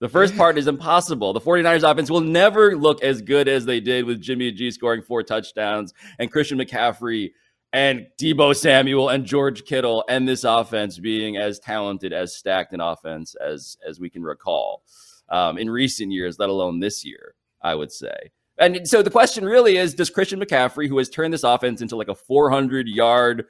the 0.00 0.08
first 0.08 0.36
part 0.36 0.58
is 0.58 0.66
impossible. 0.66 1.32
The 1.32 1.40
49ers 1.40 1.90
offense 1.90 2.10
will 2.10 2.20
never 2.20 2.76
look 2.76 3.02
as 3.02 3.22
good 3.22 3.48
as 3.48 3.64
they 3.64 3.80
did 3.80 4.04
with 4.04 4.20
Jimmy 4.20 4.52
G 4.52 4.70
scoring 4.70 5.02
four 5.02 5.22
touchdowns 5.22 5.94
and 6.18 6.30
Christian 6.30 6.58
McCaffrey 6.58 7.30
and 7.72 8.06
Deebo 8.18 8.54
Samuel 8.54 9.08
and 9.08 9.24
George 9.24 9.64
Kittle 9.64 10.04
and 10.08 10.28
this 10.28 10.44
offense 10.44 10.98
being 10.98 11.36
as 11.36 11.58
talented, 11.58 12.12
as 12.12 12.36
stacked 12.36 12.72
an 12.72 12.80
offense 12.80 13.34
as 13.34 13.76
as 13.86 13.98
we 13.98 14.10
can 14.10 14.22
recall 14.22 14.82
um, 15.28 15.58
in 15.58 15.68
recent 15.70 16.12
years, 16.12 16.38
let 16.38 16.48
alone 16.48 16.80
this 16.80 17.04
year, 17.04 17.34
I 17.62 17.74
would 17.74 17.92
say. 17.92 18.32
And 18.58 18.88
so 18.88 19.02
the 19.02 19.10
question 19.10 19.44
really 19.44 19.76
is 19.76 19.94
does 19.94 20.10
Christian 20.10 20.40
McCaffrey, 20.40 20.88
who 20.88 20.98
has 20.98 21.10
turned 21.10 21.34
this 21.34 21.44
offense 21.44 21.82
into 21.82 21.96
like 21.96 22.08
a 22.08 22.14
400 22.14 22.88
yard 22.88 23.46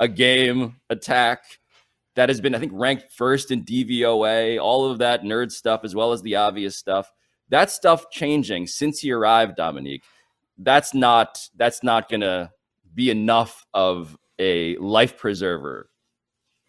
a 0.00 0.08
game 0.08 0.76
attack, 0.90 1.44
that 2.18 2.28
has 2.28 2.40
been, 2.40 2.52
I 2.52 2.58
think, 2.58 2.72
ranked 2.74 3.12
first 3.12 3.52
in 3.52 3.64
DVOA, 3.64 4.60
all 4.60 4.90
of 4.90 4.98
that 4.98 5.22
nerd 5.22 5.52
stuff, 5.52 5.82
as 5.84 5.94
well 5.94 6.10
as 6.10 6.20
the 6.20 6.34
obvious 6.34 6.76
stuff. 6.76 7.12
That 7.50 7.70
stuff 7.70 8.10
changing 8.10 8.66
since 8.66 8.98
he 8.98 9.12
arrived, 9.12 9.56
Domonique. 9.56 10.02
That's 10.58 10.92
not 10.94 11.38
that's 11.56 11.84
not 11.84 12.10
gonna 12.10 12.50
be 12.92 13.10
enough 13.10 13.64
of 13.72 14.18
a 14.40 14.76
life 14.78 15.16
preserver 15.16 15.90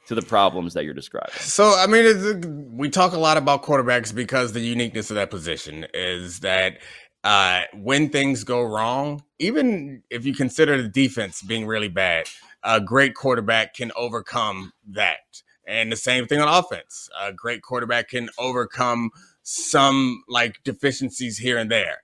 to 0.05 0.13
the 0.13 0.21
problems 0.21 0.75
that 0.75 0.85
you're 0.85 0.93
describing. 0.93 1.33
So, 1.39 1.75
I 1.75 1.87
mean, 1.87 2.77
we 2.77 2.91
talk 2.91 3.13
a 3.13 3.17
lot 3.17 3.37
about 3.37 3.63
quarterbacks 3.63 4.13
because 4.13 4.53
the 4.53 4.59
uniqueness 4.59 5.09
of 5.09 5.15
that 5.15 5.31
position 5.31 5.87
is 5.95 6.41
that 6.41 6.77
uh, 7.23 7.61
when 7.73 8.09
things 8.09 8.43
go 8.43 8.61
wrong, 8.61 9.23
even 9.39 10.03
if 10.11 10.25
you 10.25 10.35
consider 10.35 10.79
the 10.79 10.87
defense 10.87 11.41
being 11.41 11.65
really 11.65 11.89
bad, 11.89 12.27
a 12.63 12.79
great 12.79 13.15
quarterback 13.15 13.73
can 13.73 13.91
overcome 13.95 14.73
that. 14.89 15.41
And 15.69 15.91
the 15.91 15.97
same 15.97 16.25
thing 16.25 16.41
on 16.41 16.47
offense. 16.47 17.09
A 17.21 17.31
great 17.31 17.61
quarterback 17.61 18.09
can 18.09 18.29
overcome 18.39 19.11
some 19.43 20.23
like 20.27 20.63
deficiencies 20.63 21.37
here 21.37 21.59
and 21.59 21.69
there. 21.69 22.01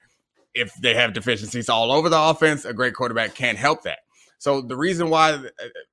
If 0.53 0.73
they 0.75 0.93
have 0.93 1.13
deficiencies 1.13 1.67
all 1.67 1.91
over 1.91 2.07
the 2.07 2.19
offense, 2.19 2.63
a 2.63 2.73
great 2.73 2.93
quarterback 2.93 3.33
can't 3.33 3.57
help 3.57 3.81
that. 3.83 3.99
So 4.37 4.61
the 4.61 4.77
reason 4.77 5.09
why, 5.09 5.31
uh, 5.31 5.47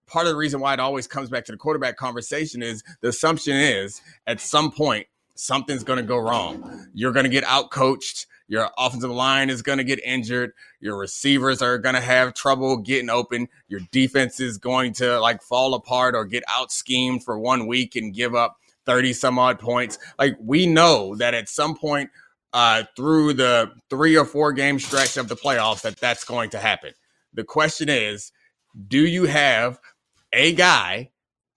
part 0.06 0.26
of 0.26 0.32
the 0.32 0.36
reason 0.36 0.60
why 0.60 0.74
it 0.74 0.80
always 0.80 1.06
comes 1.06 1.30
back 1.30 1.46
to 1.46 1.52
the 1.52 1.58
quarterback 1.58 1.96
conversation 1.96 2.62
is 2.62 2.84
the 3.00 3.08
assumption 3.08 3.56
is 3.56 4.02
at 4.26 4.40
some 4.40 4.70
point 4.70 5.06
something's 5.34 5.82
going 5.82 5.96
to 5.96 6.04
go 6.04 6.18
wrong. 6.18 6.88
You're 6.92 7.12
going 7.12 7.24
to 7.24 7.30
get 7.30 7.44
out 7.44 7.70
coached. 7.70 8.26
Your 8.48 8.70
offensive 8.76 9.10
line 9.10 9.50
is 9.50 9.62
going 9.62 9.78
to 9.78 9.84
get 9.84 10.00
injured. 10.04 10.52
Your 10.80 10.98
receivers 10.98 11.62
are 11.62 11.78
going 11.78 11.94
to 11.94 12.00
have 12.00 12.34
trouble 12.34 12.76
getting 12.76 13.10
open. 13.10 13.48
Your 13.68 13.80
defense 13.90 14.40
is 14.40 14.58
going 14.58 14.92
to 14.94 15.20
like 15.20 15.42
fall 15.42 15.74
apart 15.74 16.14
or 16.14 16.24
get 16.24 16.44
out 16.48 16.72
schemed 16.72 17.24
for 17.24 17.38
one 17.38 17.66
week 17.66 17.96
and 17.96 18.14
give 18.14 18.34
up 18.34 18.56
30 18.86 19.12
some 19.12 19.38
odd 19.38 19.58
points. 19.58 19.98
Like 20.18 20.36
we 20.40 20.66
know 20.66 21.16
that 21.16 21.34
at 21.34 21.48
some 21.48 21.76
point 21.76 22.10
uh, 22.52 22.84
through 22.96 23.34
the 23.34 23.72
three 23.88 24.16
or 24.16 24.24
four 24.24 24.52
game 24.52 24.78
stretch 24.78 25.16
of 25.16 25.28
the 25.28 25.36
playoffs 25.36 25.82
that 25.82 25.98
that's 25.98 26.24
going 26.24 26.50
to 26.50 26.58
happen. 26.58 26.92
The 27.32 27.44
question 27.44 27.88
is, 27.88 28.32
do 28.88 29.06
you 29.06 29.24
have 29.24 29.78
a 30.32 30.52
guy 30.54 31.10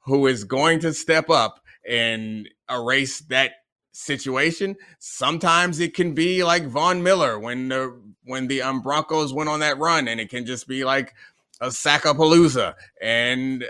who 0.06 0.28
is 0.28 0.44
going 0.44 0.80
to 0.80 0.94
step 0.94 1.30
up 1.30 1.60
and 1.88 2.48
erase 2.70 3.20
that 3.22 3.52
situation. 3.96 4.76
Sometimes 5.00 5.80
it 5.80 5.94
can 5.94 6.14
be 6.14 6.44
like 6.44 6.68
Von 6.68 7.02
Miller 7.02 7.40
when 7.40 7.70
the 7.70 8.00
when 8.24 8.48
the 8.48 8.62
um, 8.62 8.82
Broncos 8.82 9.34
went 9.34 9.50
on 9.50 9.60
that 9.62 9.78
run, 9.78 10.08
and 10.08 10.20
it 10.20 10.30
can 10.30 10.46
just 10.46 10.68
be 10.68 10.84
like 10.84 11.14
a 11.62 11.68
Sackapalooza. 11.68 12.74
And 13.02 13.64
uh, 13.64 13.68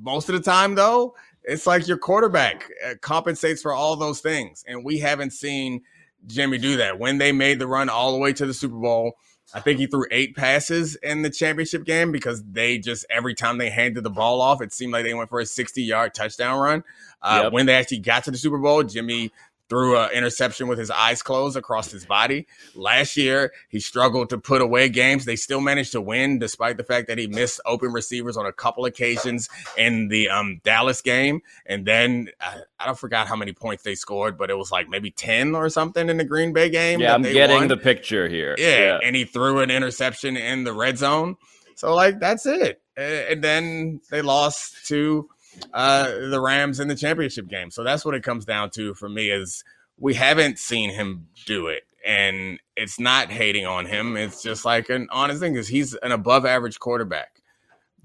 most 0.00 0.28
of 0.28 0.34
the 0.34 0.40
time, 0.40 0.74
though, 0.74 1.14
it's 1.44 1.66
like 1.66 1.88
your 1.88 1.98
quarterback 1.98 2.70
uh, 2.86 2.94
compensates 3.00 3.62
for 3.62 3.72
all 3.72 3.96
those 3.96 4.20
things, 4.20 4.64
and 4.66 4.84
we 4.84 4.98
haven't 4.98 5.32
seen 5.32 5.82
Jimmy 6.26 6.58
do 6.58 6.76
that. 6.76 6.98
When 6.98 7.18
they 7.18 7.32
made 7.32 7.58
the 7.58 7.66
run 7.66 7.88
all 7.88 8.12
the 8.12 8.18
way 8.18 8.32
to 8.34 8.46
the 8.46 8.54
Super 8.54 8.76
Bowl, 8.76 9.14
I 9.54 9.60
think 9.60 9.78
he 9.78 9.86
threw 9.86 10.06
eight 10.10 10.34
passes 10.34 10.96
in 10.96 11.22
the 11.22 11.30
championship 11.30 11.84
game 11.84 12.10
because 12.10 12.42
they 12.44 12.78
just 12.78 13.06
every 13.08 13.34
time 13.34 13.58
they 13.58 13.70
handed 13.70 14.02
the 14.02 14.10
ball 14.10 14.40
off, 14.40 14.60
it 14.60 14.72
seemed 14.72 14.92
like 14.92 15.04
they 15.04 15.14
went 15.14 15.30
for 15.30 15.38
a 15.38 15.46
60 15.46 15.82
yard 15.82 16.14
touchdown 16.14 16.58
run. 16.58 16.84
Uh, 17.22 17.42
yep. 17.44 17.52
When 17.52 17.66
they 17.66 17.74
actually 17.74 17.98
got 18.00 18.24
to 18.24 18.30
the 18.30 18.38
Super 18.38 18.58
Bowl, 18.58 18.82
Jimmy 18.82 19.32
threw 19.68 19.98
an 19.98 20.10
interception 20.12 20.68
with 20.68 20.78
his 20.78 20.90
eyes 20.90 21.22
closed 21.22 21.56
across 21.56 21.90
his 21.90 22.06
body. 22.06 22.46
Last 22.74 23.16
year, 23.16 23.52
he 23.68 23.80
struggled 23.80 24.30
to 24.30 24.38
put 24.38 24.62
away 24.62 24.88
games. 24.88 25.24
They 25.24 25.36
still 25.36 25.60
managed 25.60 25.92
to 25.92 26.00
win 26.00 26.38
despite 26.38 26.76
the 26.76 26.84
fact 26.84 27.08
that 27.08 27.18
he 27.18 27.26
missed 27.26 27.60
open 27.66 27.92
receivers 27.92 28.36
on 28.36 28.46
a 28.46 28.52
couple 28.52 28.84
occasions 28.84 29.48
in 29.76 30.08
the 30.08 30.28
um, 30.28 30.60
Dallas 30.64 31.02
game. 31.02 31.42
And 31.66 31.86
then 31.86 32.28
I, 32.40 32.60
I, 32.78 32.86
don't 32.86 32.98
forgot 32.98 33.26
how 33.26 33.36
many 33.36 33.52
points 33.52 33.82
they 33.82 33.94
scored, 33.94 34.38
but 34.38 34.50
it 34.50 34.56
was 34.56 34.70
like 34.70 34.88
maybe 34.88 35.10
10 35.10 35.54
or 35.54 35.68
something 35.68 36.08
in 36.08 36.16
the 36.16 36.24
Green 36.24 36.52
Bay 36.52 36.68
game. 36.68 37.00
Yeah, 37.00 37.14
I'm 37.14 37.22
getting 37.22 37.56
won. 37.56 37.68
the 37.68 37.76
picture 37.76 38.28
here. 38.28 38.54
Yeah, 38.58 38.78
yeah, 38.78 38.98
and 39.02 39.16
he 39.16 39.24
threw 39.24 39.60
an 39.60 39.70
interception 39.70 40.36
in 40.36 40.64
the 40.64 40.72
red 40.72 40.98
zone. 40.98 41.36
So, 41.74 41.94
like, 41.94 42.20
that's 42.20 42.46
it. 42.46 42.80
And 42.96 43.44
then 43.44 44.00
they 44.10 44.22
lost 44.22 44.86
to 44.86 45.28
uh, 45.72 46.28
the 46.28 46.40
Rams 46.40 46.80
in 46.80 46.88
the 46.88 46.94
championship 46.94 47.48
game. 47.48 47.70
So 47.70 47.84
that's 47.84 48.04
what 48.04 48.14
it 48.14 48.22
comes 48.22 48.44
down 48.44 48.70
to 48.70 48.94
for 48.94 49.08
me 49.08 49.30
is 49.30 49.64
we 49.98 50.14
haven't 50.14 50.58
seen 50.58 50.90
him 50.90 51.26
do 51.46 51.68
it. 51.68 51.84
And 52.04 52.60
it's 52.76 53.00
not 53.00 53.30
hating 53.30 53.66
on 53.66 53.84
him. 53.86 54.16
It's 54.16 54.42
just 54.42 54.64
like 54.64 54.90
an 54.90 55.08
honest 55.10 55.40
thing 55.40 55.54
because 55.54 55.66
he's 55.66 55.94
an 55.94 56.12
above 56.12 56.46
average 56.46 56.78
quarterback. 56.78 57.42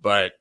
But 0.01 0.33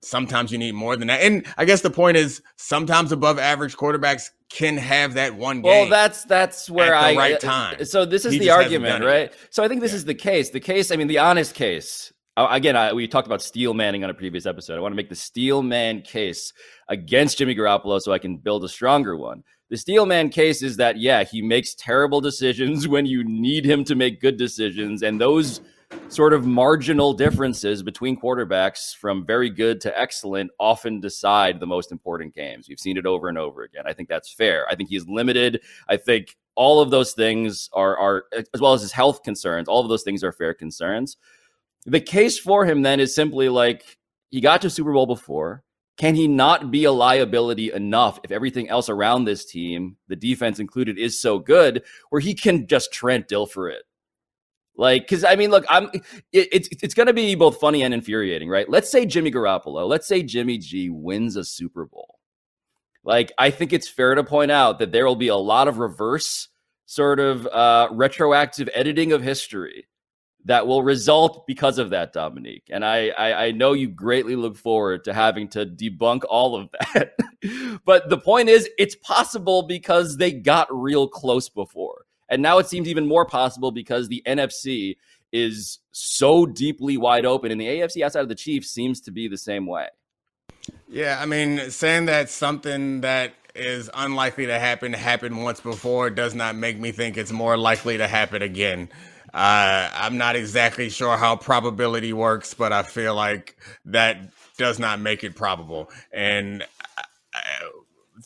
sometimes 0.00 0.52
you 0.52 0.58
need 0.58 0.72
more 0.72 0.96
than 0.96 1.08
that. 1.08 1.20
And 1.22 1.46
I 1.56 1.64
guess 1.64 1.80
the 1.80 1.90
point 1.90 2.16
is 2.16 2.40
sometimes 2.56 3.12
above 3.12 3.38
average 3.38 3.76
quarterbacks 3.76 4.30
can 4.48 4.76
have 4.76 5.14
that 5.14 5.34
one 5.34 5.56
game. 5.56 5.70
Well, 5.70 5.88
that's 5.88 6.24
that's 6.24 6.70
where 6.70 6.94
I 6.94 7.14
right 7.14 7.34
uh, 7.34 7.38
time. 7.38 7.84
So 7.84 8.04
this 8.04 8.24
is 8.24 8.34
he 8.34 8.38
the 8.38 8.50
argument, 8.50 9.04
right? 9.04 9.32
So 9.50 9.62
I 9.62 9.68
think 9.68 9.80
this 9.80 9.92
yeah. 9.92 9.96
is 9.96 10.04
the 10.04 10.14
case. 10.14 10.50
The 10.50 10.60
case, 10.60 10.90
I 10.90 10.96
mean, 10.96 11.08
the 11.08 11.18
honest 11.18 11.54
case 11.54 12.12
Uh, 12.38 12.46
again, 12.52 12.76
I, 12.76 12.92
we 12.92 13.08
talked 13.08 13.26
about 13.26 13.42
Steel 13.42 13.74
Manning 13.74 14.04
on 14.04 14.10
a 14.10 14.14
previous 14.14 14.46
episode. 14.46 14.76
I 14.76 14.80
want 14.80 14.92
to 14.92 14.96
make 14.96 15.08
the 15.08 15.16
Steel 15.16 15.60
Man 15.60 16.02
case 16.02 16.52
against 16.86 17.36
Jimmy 17.36 17.52
Garoppolo 17.52 18.00
so 18.00 18.12
I 18.12 18.20
can 18.20 18.36
build 18.36 18.62
a 18.62 18.68
stronger 18.68 19.16
one. 19.16 19.42
The 19.70 19.76
Steel 19.76 20.06
Man 20.06 20.28
case 20.28 20.62
is 20.62 20.76
that, 20.76 20.98
yeah, 20.98 21.24
he 21.24 21.42
makes 21.42 21.74
terrible 21.74 22.20
decisions 22.20 22.86
when 22.86 23.06
you 23.06 23.24
need 23.24 23.64
him 23.64 23.82
to 23.82 23.96
make 23.96 24.20
good 24.20 24.36
decisions. 24.36 25.02
And 25.02 25.20
those 25.20 25.62
sort 26.06 26.32
of 26.32 26.46
marginal 26.46 27.12
differences 27.12 27.82
between 27.82 28.16
quarterbacks 28.16 28.94
from 28.94 29.26
very 29.26 29.50
good 29.50 29.80
to 29.80 29.98
excellent 29.98 30.52
often 30.60 31.00
decide 31.00 31.58
the 31.58 31.66
most 31.66 31.90
important 31.90 32.36
games. 32.36 32.68
We've 32.68 32.78
seen 32.78 32.98
it 32.98 33.04
over 33.04 33.28
and 33.28 33.36
over 33.36 33.64
again. 33.64 33.82
I 33.84 33.92
think 33.94 34.08
that's 34.08 34.32
fair. 34.32 34.64
I 34.70 34.76
think 34.76 34.90
he's 34.90 35.08
limited. 35.08 35.60
I 35.88 35.96
think 35.96 36.36
all 36.54 36.80
of 36.80 36.90
those 36.90 37.14
things 37.14 37.68
are, 37.72 37.98
are 37.98 38.26
as 38.32 38.60
well 38.60 38.74
as 38.74 38.82
his 38.82 38.92
health 38.92 39.24
concerns, 39.24 39.66
all 39.66 39.82
of 39.82 39.88
those 39.88 40.04
things 40.04 40.22
are 40.22 40.30
fair 40.30 40.54
concerns. 40.54 41.16
The 41.86 42.00
case 42.00 42.38
for 42.38 42.66
him 42.66 42.82
then 42.82 43.00
is 43.00 43.14
simply 43.14 43.48
like 43.48 43.98
he 44.30 44.40
got 44.40 44.62
to 44.62 44.70
Super 44.70 44.92
Bowl 44.92 45.06
before. 45.06 45.62
Can 45.96 46.14
he 46.14 46.28
not 46.28 46.70
be 46.70 46.84
a 46.84 46.92
liability 46.92 47.72
enough 47.72 48.20
if 48.22 48.30
everything 48.30 48.68
else 48.68 48.88
around 48.88 49.24
this 49.24 49.44
team, 49.44 49.96
the 50.06 50.14
defense 50.14 50.60
included, 50.60 50.96
is 50.96 51.20
so 51.20 51.40
good 51.40 51.82
where 52.10 52.20
he 52.20 52.34
can 52.34 52.68
just 52.68 52.92
Trent 52.92 53.26
Dilfer 53.26 53.72
it? 53.72 53.82
Like, 54.76 55.02
because 55.02 55.24
I 55.24 55.34
mean, 55.34 55.50
look, 55.50 55.64
I'm 55.68 55.90
it, 56.32 56.48
it's 56.52 56.68
it's 56.70 56.94
going 56.94 57.08
to 57.08 57.12
be 57.12 57.34
both 57.34 57.58
funny 57.58 57.82
and 57.82 57.92
infuriating, 57.92 58.48
right? 58.48 58.70
Let's 58.70 58.88
say 58.90 59.06
Jimmy 59.06 59.32
Garoppolo, 59.32 59.88
let's 59.88 60.06
say 60.06 60.22
Jimmy 60.22 60.58
G 60.58 60.88
wins 60.88 61.34
a 61.34 61.42
Super 61.42 61.84
Bowl. 61.84 62.20
Like, 63.02 63.32
I 63.38 63.50
think 63.50 63.72
it's 63.72 63.88
fair 63.88 64.14
to 64.14 64.22
point 64.22 64.52
out 64.52 64.78
that 64.78 64.92
there 64.92 65.04
will 65.06 65.16
be 65.16 65.28
a 65.28 65.36
lot 65.36 65.66
of 65.66 65.78
reverse 65.78 66.48
sort 66.86 67.18
of 67.18 67.46
uh, 67.48 67.88
retroactive 67.90 68.68
editing 68.72 69.12
of 69.12 69.22
history 69.22 69.87
that 70.48 70.66
will 70.66 70.82
result 70.82 71.46
because 71.46 71.76
of 71.76 71.90
that, 71.90 72.14
Domonique. 72.14 72.62
And 72.70 72.82
I, 72.82 73.08
I, 73.10 73.32
I 73.46 73.50
know 73.50 73.74
you 73.74 73.86
greatly 73.86 74.34
look 74.34 74.56
forward 74.56 75.04
to 75.04 75.12
having 75.12 75.46
to 75.48 75.66
debunk 75.66 76.22
all 76.26 76.56
of 76.56 76.70
that. 76.72 77.12
but 77.84 78.08
the 78.08 78.16
point 78.16 78.48
is, 78.48 78.66
it's 78.78 78.94
possible 78.94 79.62
because 79.62 80.16
they 80.16 80.32
got 80.32 80.66
real 80.70 81.06
close 81.06 81.50
before. 81.50 82.06
And 82.30 82.40
now 82.40 82.56
it 82.56 82.66
seems 82.66 82.88
even 82.88 83.06
more 83.06 83.26
possible 83.26 83.70
because 83.70 84.08
the 84.08 84.22
NFC 84.26 84.96
is 85.32 85.80
so 85.92 86.46
deeply 86.46 86.96
wide 86.96 87.26
open, 87.26 87.52
and 87.52 87.60
the 87.60 87.66
AFC 87.66 88.02
outside 88.02 88.22
of 88.22 88.30
the 88.30 88.34
Chiefs 88.34 88.70
seems 88.70 89.02
to 89.02 89.10
be 89.10 89.28
the 89.28 89.36
same 89.36 89.66
way. 89.66 89.88
Yeah, 90.88 91.18
I 91.20 91.26
mean, 91.26 91.70
saying 91.70 92.06
that 92.06 92.30
something 92.30 93.02
that 93.02 93.34
is 93.54 93.90
unlikely 93.92 94.46
to 94.46 94.58
happen 94.58 94.94
happened 94.94 95.42
once 95.42 95.60
before 95.60 96.08
does 96.08 96.34
not 96.34 96.56
make 96.56 96.78
me 96.78 96.90
think 96.90 97.18
it's 97.18 97.32
more 97.32 97.58
likely 97.58 97.98
to 97.98 98.08
happen 98.08 98.40
again. 98.40 98.88
Uh, 99.38 99.88
I'm 99.94 100.18
not 100.18 100.34
exactly 100.34 100.90
sure 100.90 101.16
how 101.16 101.36
probability 101.36 102.12
works, 102.12 102.54
but 102.54 102.72
I 102.72 102.82
feel 102.82 103.14
like 103.14 103.56
that 103.84 104.18
does 104.56 104.80
not 104.80 104.98
make 104.98 105.22
it 105.22 105.36
probable. 105.36 105.90
And 106.12 106.64
uh, 107.32 107.68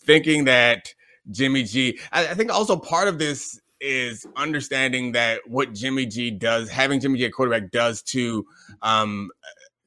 thinking 0.07 0.45
that 0.45 0.95
Jimmy 1.31 1.65
G, 1.65 1.99
I, 2.13 2.29
I 2.29 2.35
think 2.35 2.51
also 2.51 2.77
part 2.79 3.09
of 3.09 3.19
this 3.19 3.61
is 3.79 4.27
understanding 4.37 5.13
that 5.13 5.43
what 5.47 5.75
Jimmy 5.75 6.07
G 6.07 6.31
does, 6.31 6.71
having 6.71 6.99
Jimmy 6.99 7.19
G 7.19 7.27
at 7.27 7.33
quarterback 7.33 7.71
does 7.71 8.01
to 8.05 8.47
um, 8.81 9.29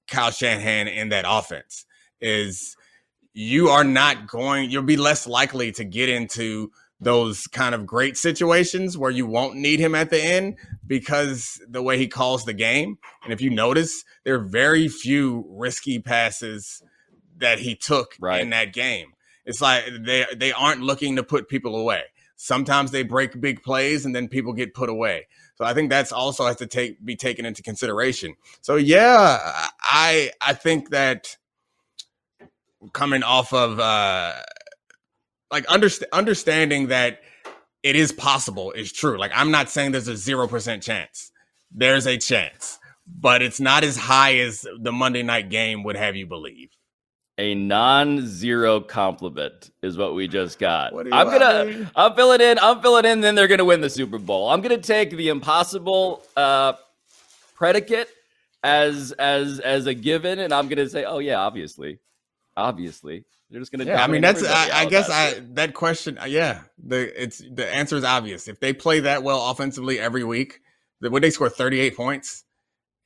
Kyle 0.08 0.30
Shanahan 0.30 0.88
in 0.88 1.10
that 1.10 1.26
offense 1.28 1.88
is 2.22 2.78
you 3.34 3.70
are 3.70 3.84
not 3.84 4.28
going, 4.28 4.70
you'll 4.70 4.84
be 4.84 4.96
less 4.96 5.26
likely 5.26 5.72
to 5.72 5.84
get 5.86 6.08
into 6.08 6.72
those 7.00 7.48
kind 7.48 7.76
of 7.76 7.86
great 7.86 8.18
situations 8.18 8.98
where 8.98 9.12
you 9.12 9.26
won't 9.26 9.56
need 9.56 9.80
him 9.80 9.96
at 9.96 10.10
the 10.10 10.22
end 10.22 10.58
because 10.88 11.62
the 11.68 11.82
way 11.82 11.98
he 11.98 12.08
calls 12.08 12.46
the 12.46 12.54
game. 12.54 12.98
And 13.24 13.34
if 13.34 13.42
you 13.42 13.50
notice, 13.50 14.04
there 14.24 14.36
are 14.36 14.46
very 14.46 14.88
few 14.88 15.46
risky 15.50 16.00
passes 16.00 16.82
that 17.38 17.60
he 17.60 17.76
took 17.76 18.16
right. 18.20 18.42
in 18.42 18.52
that 18.52 18.74
game. 18.74 19.14
It's 19.46 19.62
like 19.62 19.86
they 20.00 20.26
they 20.36 20.52
aren't 20.54 20.82
looking 20.82 21.18
to 21.18 21.24
put 21.24 21.50
people 21.50 21.76
away. 21.76 22.04
Sometimes 22.38 22.92
they 22.92 23.04
break 23.04 23.40
big 23.40 23.62
plays 23.62 24.06
and 24.06 24.16
then 24.16 24.28
people 24.28 24.54
get 24.54 24.74
put 24.74 24.90
away. 24.90 25.28
So 25.56 25.64
I 25.64 25.74
think 25.74 25.90
that's 25.90 26.12
also 26.12 26.46
has 26.46 26.58
to 26.58 26.68
take 26.68 27.04
be 27.04 27.16
taken 27.16 27.46
into 27.46 27.62
consideration. 27.62 28.36
So 28.62 28.76
yeah, 28.76 29.68
I 29.82 30.32
I 30.42 30.54
think 30.54 30.90
that 30.90 31.38
coming 32.94 33.24
off 33.24 33.54
of 33.54 33.80
uh 33.80 34.34
like 35.56 35.66
underst- 35.68 36.04
understanding 36.12 36.88
that 36.88 37.22
it 37.82 37.96
is 37.96 38.12
possible 38.12 38.74
is 38.74 38.92
true. 38.92 39.18
Like 39.18 39.32
I'm 39.34 39.52
not 39.52 39.70
saying 39.70 39.94
there's 39.94 40.10
a 40.10 40.14
0% 40.14 40.82
chance. 40.82 41.32
There's 41.72 42.06
a 42.06 42.18
chance, 42.18 42.78
but 43.08 43.42
it's 43.42 43.62
not 43.62 43.86
as 43.86 43.96
high 43.96 44.36
as 44.40 44.68
the 44.82 44.92
Monday 44.92 45.24
night 45.24 45.50
game 45.50 45.84
would 45.84 45.96
have 45.96 46.18
you 46.18 46.26
believe. 46.26 46.72
A 47.38 47.56
non-zero 47.56 48.82
compliment 48.82 49.72
is 49.82 49.98
what 49.98 50.14
we 50.14 50.28
just 50.28 50.60
got. 50.60 50.94
I'm 50.94 51.28
gonna, 51.28 51.90
I'm 51.96 52.16
filling 52.16 52.42
in, 52.42 52.60
I'm 52.60 52.82
filling 52.82 53.06
in. 53.06 53.22
Then 53.22 53.36
they're 53.36 53.48
gonna 53.48 53.64
win 53.64 53.80
the 53.80 53.90
Super 53.90 54.18
Bowl. 54.18 54.50
I'm 54.50 54.60
gonna 54.60 54.78
take 54.78 55.12
the 55.12 55.30
impossible 55.30 56.22
uh, 56.36 56.74
predicate 57.56 58.10
as 58.62 59.14
as 59.14 59.62
as 59.62 59.86
a 59.86 59.94
given, 59.94 60.40
and 60.40 60.54
I'm 60.54 60.68
gonna 60.68 60.90
say, 60.90 61.06
oh 61.06 61.20
yeah, 61.20 61.40
obviously, 61.40 62.00
obviously. 62.56 63.26
They're 63.50 63.62
just 63.62 63.72
gonna. 63.72 63.86
Yeah, 63.86 64.04
I 64.04 64.08
mean 64.08 64.22
that's. 64.22 64.44
I, 64.44 64.82
I 64.82 64.86
guess 64.86 65.10
I 65.10 65.40
that 65.54 65.74
question. 65.74 66.18
Uh, 66.18 66.26
yeah, 66.26 66.62
the 66.84 67.22
it's 67.22 67.40
the 67.40 67.72
answer 67.74 67.96
is 67.96 68.04
obvious. 68.04 68.48
If 68.48 68.60
they 68.60 68.74
play 68.74 69.02
that 69.02 69.24
well 69.24 69.50
offensively 69.50 70.00
every 70.00 70.24
week, 70.24 70.62
would 71.02 71.24
they 71.24 71.30
score 71.30 71.50
thirty 71.50 71.80
eight 71.80 71.96
points? 71.96 72.44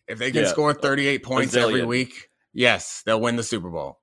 If 0.08 0.18
they 0.18 0.32
can 0.32 0.44
yeah, 0.44 0.50
score 0.50 0.74
thirty 0.74 1.08
eight 1.08 1.24
points 1.24 1.56
every 1.56 1.86
week, 1.86 2.29
yes, 2.53 3.03
they'll 3.06 3.20
win 3.20 3.36
the 3.36 3.44
Super 3.44 3.70
Bowl. 3.70 4.00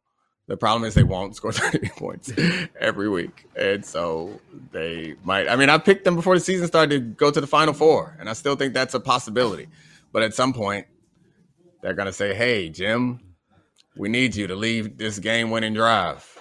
The 0.46 0.56
problem 0.56 0.84
is 0.84 0.94
they 0.94 1.02
won't 1.02 1.34
score 1.36 1.52
30 1.52 1.88
points 1.96 2.32
every 2.78 3.08
week. 3.08 3.46
And 3.56 3.84
so 3.84 4.40
they 4.72 5.16
might. 5.24 5.48
I 5.48 5.56
mean, 5.56 5.68
I 5.70 5.78
picked 5.78 6.04
them 6.04 6.14
before 6.14 6.36
the 6.36 6.40
season 6.40 6.66
started 6.68 6.90
to 6.90 7.00
go 7.00 7.30
to 7.30 7.40
the 7.40 7.46
Final 7.46 7.74
Four, 7.74 8.16
and 8.20 8.28
I 8.28 8.32
still 8.32 8.54
think 8.54 8.72
that's 8.72 8.94
a 8.94 9.00
possibility. 9.00 9.68
But 10.12 10.22
at 10.22 10.34
some 10.34 10.52
point, 10.52 10.86
they're 11.82 11.94
going 11.94 12.06
to 12.06 12.12
say, 12.12 12.34
hey, 12.34 12.68
Jim, 12.68 13.20
we 13.96 14.08
need 14.08 14.36
you 14.36 14.46
to 14.46 14.56
leave 14.56 14.98
this 14.98 15.18
game 15.18 15.50
winning 15.50 15.74
drive 15.74 16.38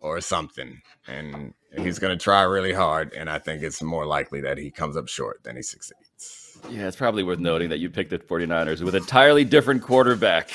or 0.00 0.20
something. 0.20 0.82
And 1.06 1.54
he's 1.76 1.98
going 1.98 2.16
to 2.16 2.22
try 2.22 2.42
really 2.42 2.72
hard. 2.72 3.12
And 3.14 3.30
I 3.30 3.38
think 3.38 3.62
it's 3.62 3.82
more 3.82 4.06
likely 4.06 4.40
that 4.42 4.58
he 4.58 4.70
comes 4.70 4.96
up 4.96 5.08
short 5.08 5.42
than 5.44 5.56
he 5.56 5.62
succeeds. 5.62 6.58
Yeah, 6.70 6.86
it's 6.86 6.96
probably 6.96 7.22
worth 7.22 7.38
noting 7.38 7.70
that 7.70 7.78
you 7.78 7.90
picked 7.90 8.10
the 8.10 8.18
49ers 8.18 8.82
with 8.82 8.94
entirely 8.94 9.44
different 9.44 9.82
quarterback. 9.82 10.50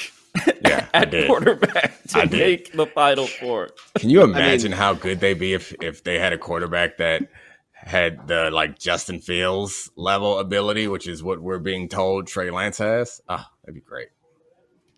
Yeah, 0.62 0.86
at 0.94 1.12
quarterback 1.12 2.04
to 2.10 2.28
make 2.30 2.72
the 2.72 2.86
final 2.86 3.26
four. 3.26 3.70
Can 3.96 4.10
you 4.10 4.22
imagine 4.22 4.72
I 4.72 4.76
mean, 4.76 4.80
how 4.80 4.94
good 4.94 5.20
they'd 5.20 5.40
be 5.40 5.54
if 5.54 5.74
if 5.82 6.04
they 6.04 6.20
had 6.20 6.32
a 6.32 6.38
quarterback 6.38 6.98
that 6.98 7.28
had 7.74 8.28
the 8.28 8.52
like 8.52 8.78
Justin 8.78 9.20
Fields 9.20 9.90
level 9.96 10.38
ability, 10.38 10.88
which 10.88 11.08
is 11.08 11.24
what 11.24 11.42
we're 11.42 11.60
being 11.60 11.90
told 11.90 12.28
Trey 12.28 12.52
Lance 12.52 12.78
has? 12.78 13.20
Ah, 13.28 13.50
oh, 13.50 13.56
that'd 13.64 13.74
be 13.74 13.82
great. 13.82 14.10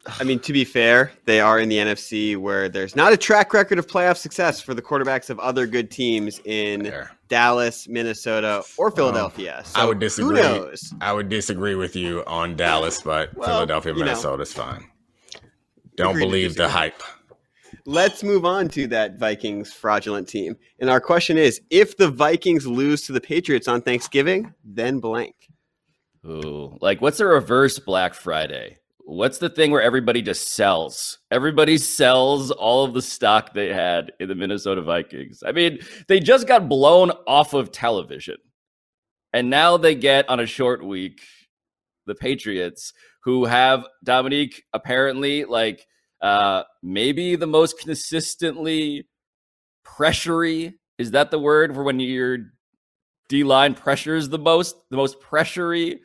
I 0.07 0.23
mean, 0.23 0.39
to 0.39 0.53
be 0.53 0.63
fair, 0.63 1.11
they 1.25 1.41
are 1.41 1.59
in 1.59 1.67
the 1.69 1.77
NFC 1.77 2.37
where 2.37 2.69
there's 2.69 2.95
not 2.95 3.11
a 3.11 3.17
track 3.17 3.53
record 3.53 3.79
of 3.79 3.87
playoff 3.87 4.17
success 4.17 4.61
for 4.61 4.73
the 4.73 4.81
quarterbacks 4.81 5.29
of 5.29 5.39
other 5.39 5.67
good 5.67 5.91
teams 5.91 6.39
in 6.45 6.85
Fair. 6.85 7.11
Dallas, 7.27 7.87
Minnesota, 7.87 8.63
or 8.77 8.87
um, 8.87 8.93
Philadelphia. 8.93 9.61
So 9.65 9.81
I 9.81 9.85
would 9.85 9.99
disagree. 9.99 10.37
Who 10.37 10.43
disagree. 10.43 10.59
knows? 10.59 10.93
I 11.01 11.13
would 11.13 11.29
disagree 11.29 11.75
with 11.75 11.95
you 11.95 12.23
on 12.25 12.55
Dallas, 12.55 13.01
but 13.01 13.35
Well, 13.35 13.47
Philadelphia, 13.47 13.93
Minnesota 13.93 14.43
is 14.43 14.53
fine. 14.53 14.85
Don't 15.95 16.17
believe 16.17 16.55
the 16.55 16.69
hype. 16.69 17.01
Let's 17.85 18.23
move 18.23 18.45
on 18.45 18.69
to 18.69 18.87
that 18.87 19.19
Vikings 19.19 19.73
fraudulent 19.73 20.27
team. 20.27 20.55
And 20.79 20.89
our 20.89 21.01
question 21.01 21.37
is 21.37 21.61
if 21.69 21.97
the 21.97 22.09
Vikings 22.09 22.65
lose 22.65 23.01
to 23.07 23.11
the 23.11 23.21
Patriots 23.21 23.67
on 23.67 23.81
Thanksgiving, 23.81 24.53
then 24.63 24.99
blank. 24.99 25.35
Ooh, 26.25 26.77
like 26.81 27.01
what's 27.01 27.17
the 27.17 27.25
reverse 27.25 27.79
Black 27.79 28.13
Friday? 28.13 28.78
What's 29.09 29.39
the 29.39 29.49
thing 29.49 29.71
where 29.71 29.81
everybody 29.81 30.21
just 30.21 30.49
sells? 30.49 31.17
Everybody 31.31 31.79
sells 31.79 32.51
all 32.51 32.85
of 32.85 32.93
the 32.93 33.01
stock 33.01 33.55
they 33.55 33.73
had 33.73 34.11
in 34.19 34.29
the 34.29 34.35
Minnesota 34.35 34.83
Vikings. 34.83 35.41
I 35.43 35.51
mean, 35.51 35.79
they 36.07 36.19
just 36.19 36.47
got 36.47 36.69
blown 36.69 37.09
off 37.25 37.55
of 37.55 37.71
television. 37.71 38.37
And 39.33 39.49
now 39.49 39.77
they 39.77 39.95
get 39.95 40.29
on 40.29 40.39
a 40.39 40.45
short 40.45 40.85
week 40.85 41.21
the 42.05 42.13
Patriots, 42.13 42.93
who 43.23 43.45
have 43.45 43.87
Domonique 44.05 44.61
apparently 44.73 45.43
like 45.43 45.87
uh 46.21 46.63
maybe 46.83 47.35
the 47.35 47.47
most 47.47 47.79
consistently 47.79 49.07
pressury. 49.83 50.73
Is 50.99 51.11
that 51.11 51.31
the 51.31 51.39
word 51.39 51.73
for 51.73 51.81
when 51.81 51.99
your 51.99 52.37
D 53.27 53.43
line 53.43 53.73
pressures 53.73 54.29
the 54.29 54.37
most, 54.37 54.75
the 54.91 54.97
most 54.97 55.19
pressury 55.19 55.99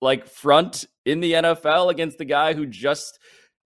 like 0.00 0.26
front 0.26 0.84
in 1.04 1.20
the 1.20 1.32
NFL 1.32 1.90
against 1.90 2.18
the 2.18 2.24
guy 2.24 2.54
who 2.54 2.66
just 2.66 3.18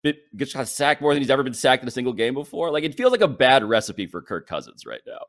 bit, 0.02 0.18
gets 0.36 0.54
sacked 0.70 1.00
more 1.00 1.12
than 1.12 1.22
he's 1.22 1.30
ever 1.30 1.42
been 1.42 1.54
sacked 1.54 1.82
in 1.82 1.88
a 1.88 1.92
single 1.92 2.12
game 2.12 2.34
before. 2.34 2.70
Like 2.70 2.84
it 2.84 2.94
feels 2.94 3.12
like 3.12 3.20
a 3.20 3.28
bad 3.28 3.64
recipe 3.64 4.06
for 4.06 4.22
Kirk 4.22 4.46
Cousins 4.46 4.86
right 4.86 5.02
now. 5.06 5.26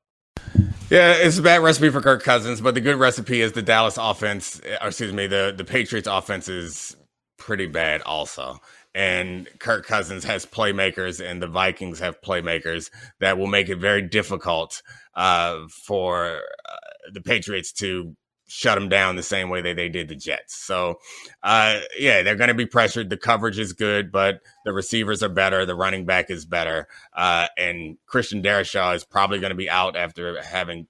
Yeah, 0.90 1.14
it's 1.14 1.40
a 1.40 1.42
bad 1.42 1.64
recipe 1.64 1.90
for 1.90 2.00
Kirk 2.00 2.24
Cousins, 2.24 2.62
but 2.62 2.76
the 2.76 2.82
good 2.82 2.98
recipe 2.98 3.42
is 3.42 3.54
the 3.54 3.64
Dallas 3.64 3.98
offense, 3.98 4.62
or 4.82 4.90
excuse 4.90 5.12
me, 5.12 5.26
the, 5.26 5.52
the 5.56 5.64
Patriots 5.64 6.08
offense 6.08 6.48
is 6.48 6.96
pretty 7.40 7.66
bad 7.66 8.04
also. 8.04 8.60
And 8.94 9.48
Kirk 9.60 9.88
Cousins 9.88 10.24
has 10.26 10.46
playmakers, 10.46 11.26
and 11.26 11.42
the 11.42 11.48
Vikings 11.48 12.00
have 12.00 12.22
playmakers 12.22 12.92
that 13.20 13.38
will 13.38 13.48
make 13.48 13.68
it 13.68 13.78
very 13.78 14.04
difficult 14.04 14.84
uh, 15.16 15.62
for 15.86 16.42
uh, 16.70 16.76
the 17.12 17.22
Patriots 17.22 17.74
to 17.74 18.16
shut 18.48 18.76
them 18.76 18.90
down 18.90 19.16
the 19.16 19.24
same 19.24 19.50
way 19.50 19.62
that 19.62 19.76
they 19.76 19.90
did 19.90 20.08
the 20.08 20.16
Jets. 20.16 20.56
So, 20.56 21.00
uh, 21.44 21.80
yeah, 21.98 22.22
they're 22.22 22.36
going 22.36 22.50
to 22.50 22.54
be 22.54 22.66
pressured. 22.66 23.10
The 23.10 23.18
coverage 23.18 23.58
is 23.58 23.74
good, 23.74 24.12
but 24.12 24.42
the 24.66 24.74
receivers 24.74 25.24
are 25.24 25.30
better. 25.30 25.66
The 25.66 25.76
running 25.76 26.06
back 26.06 26.30
is 26.30 26.46
better. 26.46 26.88
Uh, 27.14 27.48
and 27.58 27.98
Christian 28.06 28.44
Darrisaw 28.44 28.96
is 28.96 29.04
probably 29.04 29.40
going 29.40 29.50
to 29.52 29.56
be 29.56 29.70
out 29.70 29.96
after 29.96 30.42
having 30.44 30.88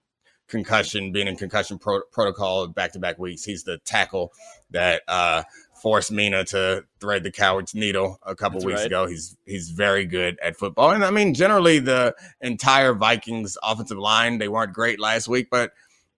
concussion, 0.48 1.12
being 1.12 1.28
in 1.28 1.38
concussion 1.38 1.80
pro- 1.80 2.04
protocol 2.12 2.68
back 2.68 2.94
to 2.94 3.00
back 3.00 3.18
weeks. 3.18 3.44
He's 3.44 3.64
the 3.64 3.78
tackle 3.80 4.34
that 4.72 5.04
uh, 5.08 5.44
forced 5.82 6.12
Mina 6.12 6.44
to 6.46 6.84
thread 7.00 7.24
the 7.24 7.32
coward's 7.32 7.74
needle 7.74 8.20
a 8.24 8.36
couple 8.36 8.60
That's 8.60 8.66
weeks 8.66 8.80
right. 8.80 8.88
ago. 8.88 9.08
He's 9.08 9.38
he's 9.46 9.70
very 9.70 10.06
good 10.06 10.38
at 10.42 10.58
football, 10.58 10.92
and 10.92 11.04
I 11.04 11.12
mean 11.12 11.34
generally 11.34 11.80
the 11.80 12.16
entire 12.42 12.94
Vikings 12.94 13.58
offensive 13.64 13.98
line 13.98 14.38
they 14.38 14.48
weren't 14.48 14.74
great 14.74 15.00
last 15.00 15.28
week, 15.28 15.48
but 15.50 15.72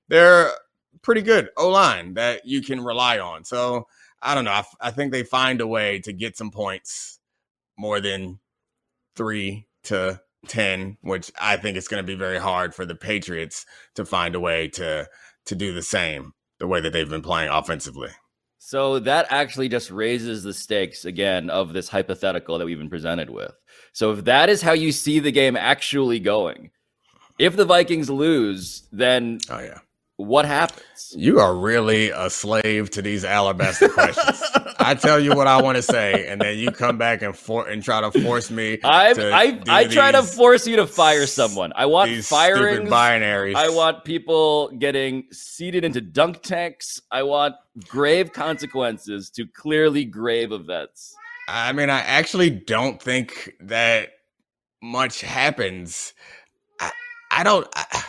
they're 0.08 0.52
pretty 1.08 1.22
good 1.22 1.50
O 1.56 1.70
line 1.70 2.16
that 2.16 2.46
you 2.46 2.62
can 2.62 2.84
rely 2.84 3.18
on. 3.18 3.46
So 3.46 3.88
I 4.22 4.36
don't 4.36 4.44
know. 4.44 4.52
I, 4.52 4.64
I 4.82 4.92
think 4.92 5.14
they 5.14 5.24
find 5.24 5.62
a 5.62 5.66
way 5.66 6.00
to 6.00 6.12
get 6.12 6.36
some 6.36 6.52
points 6.52 7.20
more 7.78 8.02
than 8.02 8.40
three 9.16 9.68
to 9.86 10.20
10, 10.50 10.98
which 11.00 11.32
I 11.40 11.56
think 11.56 11.78
it's 11.78 11.88
going 11.88 12.04
to 12.04 12.06
be 12.06 12.16
very 12.16 12.40
hard 12.40 12.76
for 12.76 12.86
the 12.86 12.94
Patriots 12.94 13.66
to 13.96 14.04
find 14.04 14.36
a 14.36 14.42
way 14.42 14.68
to 14.72 15.08
to 15.46 15.56
do 15.56 15.74
the 15.74 15.82
same 15.82 16.34
the 16.60 16.68
way 16.68 16.82
that 16.82 16.92
they've 16.92 17.10
been 17.10 17.22
playing 17.22 17.52
offensively. 17.52 18.10
So 18.60 19.00
that 19.00 19.28
actually 19.30 19.70
just 19.70 19.90
raises 19.90 20.44
the 20.44 20.54
stakes 20.54 21.06
again 21.06 21.50
of 21.50 21.72
this 21.72 21.88
hypothetical 21.88 22.58
that 22.58 22.66
we've 22.66 22.78
been 22.78 22.90
presented 22.90 23.30
with. 23.30 23.54
So 23.94 24.12
if 24.12 24.26
that 24.26 24.50
is 24.50 24.62
how 24.62 24.74
you 24.74 24.92
see 24.92 25.20
the 25.20 25.32
game 25.32 25.56
actually 25.56 26.20
going, 26.20 26.72
if 27.40 27.56
the 27.56 27.64
Vikings 27.64 28.10
lose, 28.10 28.90
then 28.92 29.40
Oh 29.50 29.60
yeah. 29.60 29.80
What 30.18 30.46
happens? 30.46 31.14
You 31.16 31.40
are 31.40 31.56
really 31.56 32.10
a 32.10 32.30
slave 32.30 32.90
to 32.92 33.04
these 33.04 33.24
alabaster 33.24 33.88
questions. 33.88 34.42
I 34.80 34.96
tell 34.96 35.20
you 35.20 35.36
what 35.36 35.46
I 35.46 35.62
want 35.62 35.76
to 35.76 35.84
say, 35.84 36.28
and 36.28 36.42
then 36.42 36.58
you 36.58 36.72
come 36.72 36.98
back 36.98 37.22
and 37.22 37.38
for 37.38 37.68
and 37.68 37.84
try 37.84 38.02
to 38.02 38.12
force 38.24 38.50
me. 38.50 38.80
I 38.84 39.12
I 39.12 39.62
I 39.68 39.84
try 39.86 40.12
to 40.12 40.24
force 40.24 40.66
you 40.66 40.78
to 40.78 40.88
fire 40.88 41.28
someone. 41.28 41.72
I 41.76 41.86
want 41.86 42.10
stupid 42.24 42.88
binaries. 42.88 43.56
I 43.56 43.70
want 43.70 44.06
people 44.06 44.70
getting 44.80 45.26
seated 45.32 45.84
into 45.84 46.02
dunk 46.02 46.42
tanks. 46.42 47.00
I 47.12 47.22
want 47.22 47.54
grave 47.88 48.34
consequences 48.34 49.30
to 49.32 49.46
clearly 49.46 50.04
grave 50.04 50.52
events. 50.52 51.16
I 51.48 51.74
mean, 51.74 51.92
I 51.92 52.00
actually 52.00 52.50
don't 52.50 53.02
think 53.02 53.54
that 53.60 54.10
much 54.82 55.22
happens. 55.22 56.14
I, 56.80 56.92
I 57.30 57.44
don't. 57.44 57.68
I, 57.76 58.04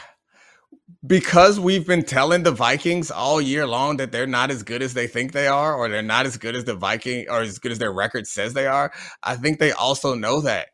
because 1.07 1.61
we've 1.61 1.87
been 1.87 2.05
telling 2.05 2.43
the 2.43 2.51
Vikings 2.51 3.11
all 3.11 3.41
year 3.41 3.67
long 3.67 3.99
that 3.99 4.11
they're 4.11 4.27
not 4.27 4.51
as 4.51 4.63
good 4.63 4.83
as 4.83 4.95
they 4.95 5.07
think 5.07 5.33
they 5.33 5.47
are, 5.47 5.75
or 5.75 5.89
they're 5.89 6.03
not 6.03 6.27
as 6.27 6.37
good 6.37 6.57
as 6.57 6.65
the 6.65 6.75
Viking, 6.75 7.27
or 7.29 7.41
as 7.41 7.59
good 7.59 7.73
as 7.73 7.79
their 7.79 7.93
record 7.93 8.27
says 8.27 8.55
they 8.55 8.67
are. 8.67 8.93
I 9.23 9.37
think 9.37 9.59
they 9.59 9.73
also 9.73 10.15
know 10.15 10.41
that. 10.41 10.69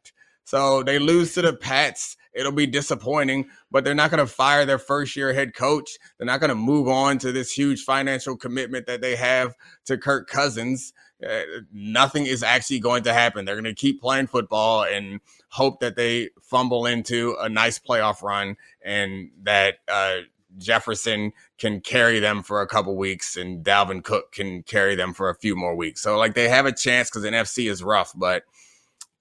So 0.44 0.82
they 0.82 0.98
lose 0.98 1.34
to 1.34 1.42
the 1.42 1.52
Pats. 1.54 2.16
It'll 2.34 2.52
be 2.52 2.66
disappointing, 2.66 3.46
but 3.70 3.84
they're 3.84 3.94
not 3.94 4.10
going 4.10 4.24
to 4.24 4.32
fire 4.32 4.66
their 4.66 4.78
first 4.78 5.16
year 5.16 5.32
head 5.32 5.54
coach. 5.54 5.98
They're 6.18 6.26
not 6.26 6.40
going 6.40 6.48
to 6.48 6.56
move 6.56 6.88
on 6.88 7.18
to 7.18 7.32
this 7.32 7.52
huge 7.52 7.82
financial 7.82 8.36
commitment 8.36 8.86
that 8.86 9.00
they 9.00 9.16
have 9.16 9.54
to 9.86 9.96
Kirk 9.96 10.28
Cousins. 10.28 10.92
Uh, 11.24 11.42
nothing 11.72 12.26
is 12.26 12.42
actually 12.42 12.80
going 12.80 13.04
to 13.04 13.12
happen. 13.12 13.44
They're 13.44 13.54
going 13.54 13.64
to 13.64 13.74
keep 13.74 14.00
playing 14.00 14.26
football 14.26 14.84
and 14.84 15.20
hope 15.48 15.80
that 15.80 15.96
they 15.96 16.30
fumble 16.42 16.86
into 16.86 17.36
a 17.40 17.48
nice 17.48 17.78
playoff 17.78 18.22
run 18.22 18.56
and 18.82 19.30
that 19.44 19.76
uh, 19.88 20.16
Jefferson 20.58 21.32
can 21.58 21.80
carry 21.80 22.18
them 22.18 22.42
for 22.42 22.60
a 22.60 22.66
couple 22.66 22.96
weeks 22.96 23.36
and 23.36 23.64
Dalvin 23.64 24.02
Cook 24.02 24.32
can 24.32 24.62
carry 24.64 24.96
them 24.96 25.14
for 25.14 25.30
a 25.30 25.34
few 25.34 25.54
more 25.54 25.76
weeks. 25.76 26.02
So, 26.02 26.18
like, 26.18 26.34
they 26.34 26.48
have 26.48 26.66
a 26.66 26.72
chance 26.72 27.10
because 27.10 27.24
NFC 27.24 27.70
is 27.70 27.82
rough, 27.82 28.12
but 28.14 28.42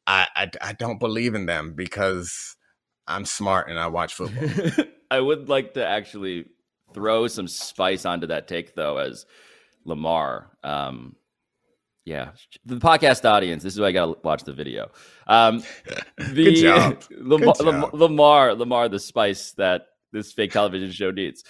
I, 0.07 0.27
I, 0.35 0.49
I 0.61 0.73
don't 0.73 0.99
believe 0.99 1.35
in 1.35 1.45
them 1.45 1.73
because 1.73 2.57
I'm 3.07 3.25
smart 3.25 3.69
and 3.69 3.79
I 3.79 3.87
watch 3.87 4.13
football. 4.13 4.85
I 5.11 5.19
would 5.19 5.49
like 5.49 5.73
to 5.75 5.85
actually 5.85 6.45
throw 6.93 7.27
some 7.27 7.47
spice 7.47 8.05
onto 8.05 8.27
that 8.27 8.47
take, 8.47 8.75
though, 8.75 8.97
as 8.97 9.25
Lamar. 9.85 10.51
Um, 10.63 11.15
yeah, 12.05 12.31
the 12.65 12.75
podcast 12.75 13.23
audience. 13.25 13.63
This 13.63 13.73
is 13.73 13.79
why 13.79 13.87
I 13.87 13.91
got 13.91 14.05
to 14.05 14.15
watch 14.23 14.43
the 14.43 14.53
video. 14.53 14.91
Um, 15.27 15.63
the, 16.17 16.45
Good 16.45 16.55
job. 16.55 17.03
Lamar, 17.11 17.53
Good 17.53 17.65
job. 17.65 17.93
Lamar, 17.93 18.55
Lamar, 18.55 18.89
the 18.89 18.99
spice 18.99 19.51
that 19.53 19.87
this 20.11 20.31
fake 20.31 20.51
television 20.51 20.91
show 20.91 21.11
needs. 21.11 21.43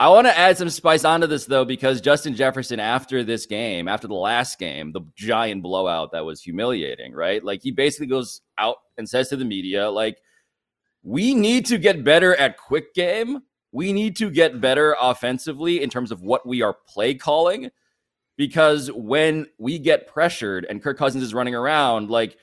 I 0.00 0.10
want 0.10 0.28
to 0.28 0.38
add 0.38 0.56
some 0.56 0.70
spice 0.70 1.04
onto 1.04 1.26
this 1.26 1.46
though, 1.46 1.64
because 1.64 2.00
Justin 2.00 2.36
Jefferson, 2.36 2.78
after 2.78 3.24
this 3.24 3.46
game, 3.46 3.88
after 3.88 4.06
the 4.06 4.14
last 4.14 4.58
game, 4.58 4.92
the 4.92 5.00
giant 5.16 5.62
blowout 5.62 6.12
that 6.12 6.24
was 6.24 6.40
humiliating, 6.40 7.12
right? 7.12 7.42
Like 7.42 7.62
he 7.62 7.72
basically 7.72 8.06
goes 8.06 8.40
out 8.58 8.76
and 8.96 9.08
says 9.08 9.28
to 9.30 9.36
the 9.36 9.44
media, 9.44 9.90
like, 9.90 10.18
we 11.08 11.34
need 11.34 11.64
to 11.66 11.78
get 11.78 12.04
better 12.04 12.36
at 12.36 12.58
quick 12.58 12.92
game. 12.92 13.40
We 13.72 13.94
need 13.94 14.14
to 14.16 14.30
get 14.30 14.60
better 14.60 14.94
offensively 15.00 15.82
in 15.82 15.88
terms 15.88 16.12
of 16.12 16.20
what 16.20 16.46
we 16.46 16.60
are 16.60 16.76
play 16.86 17.14
calling. 17.14 17.70
Because 18.36 18.92
when 18.92 19.46
we 19.58 19.78
get 19.78 20.06
pressured 20.06 20.66
and 20.68 20.82
Kirk 20.82 20.98
Cousins 20.98 21.24
is 21.24 21.32
running 21.32 21.54
around, 21.54 22.10
like 22.10 22.36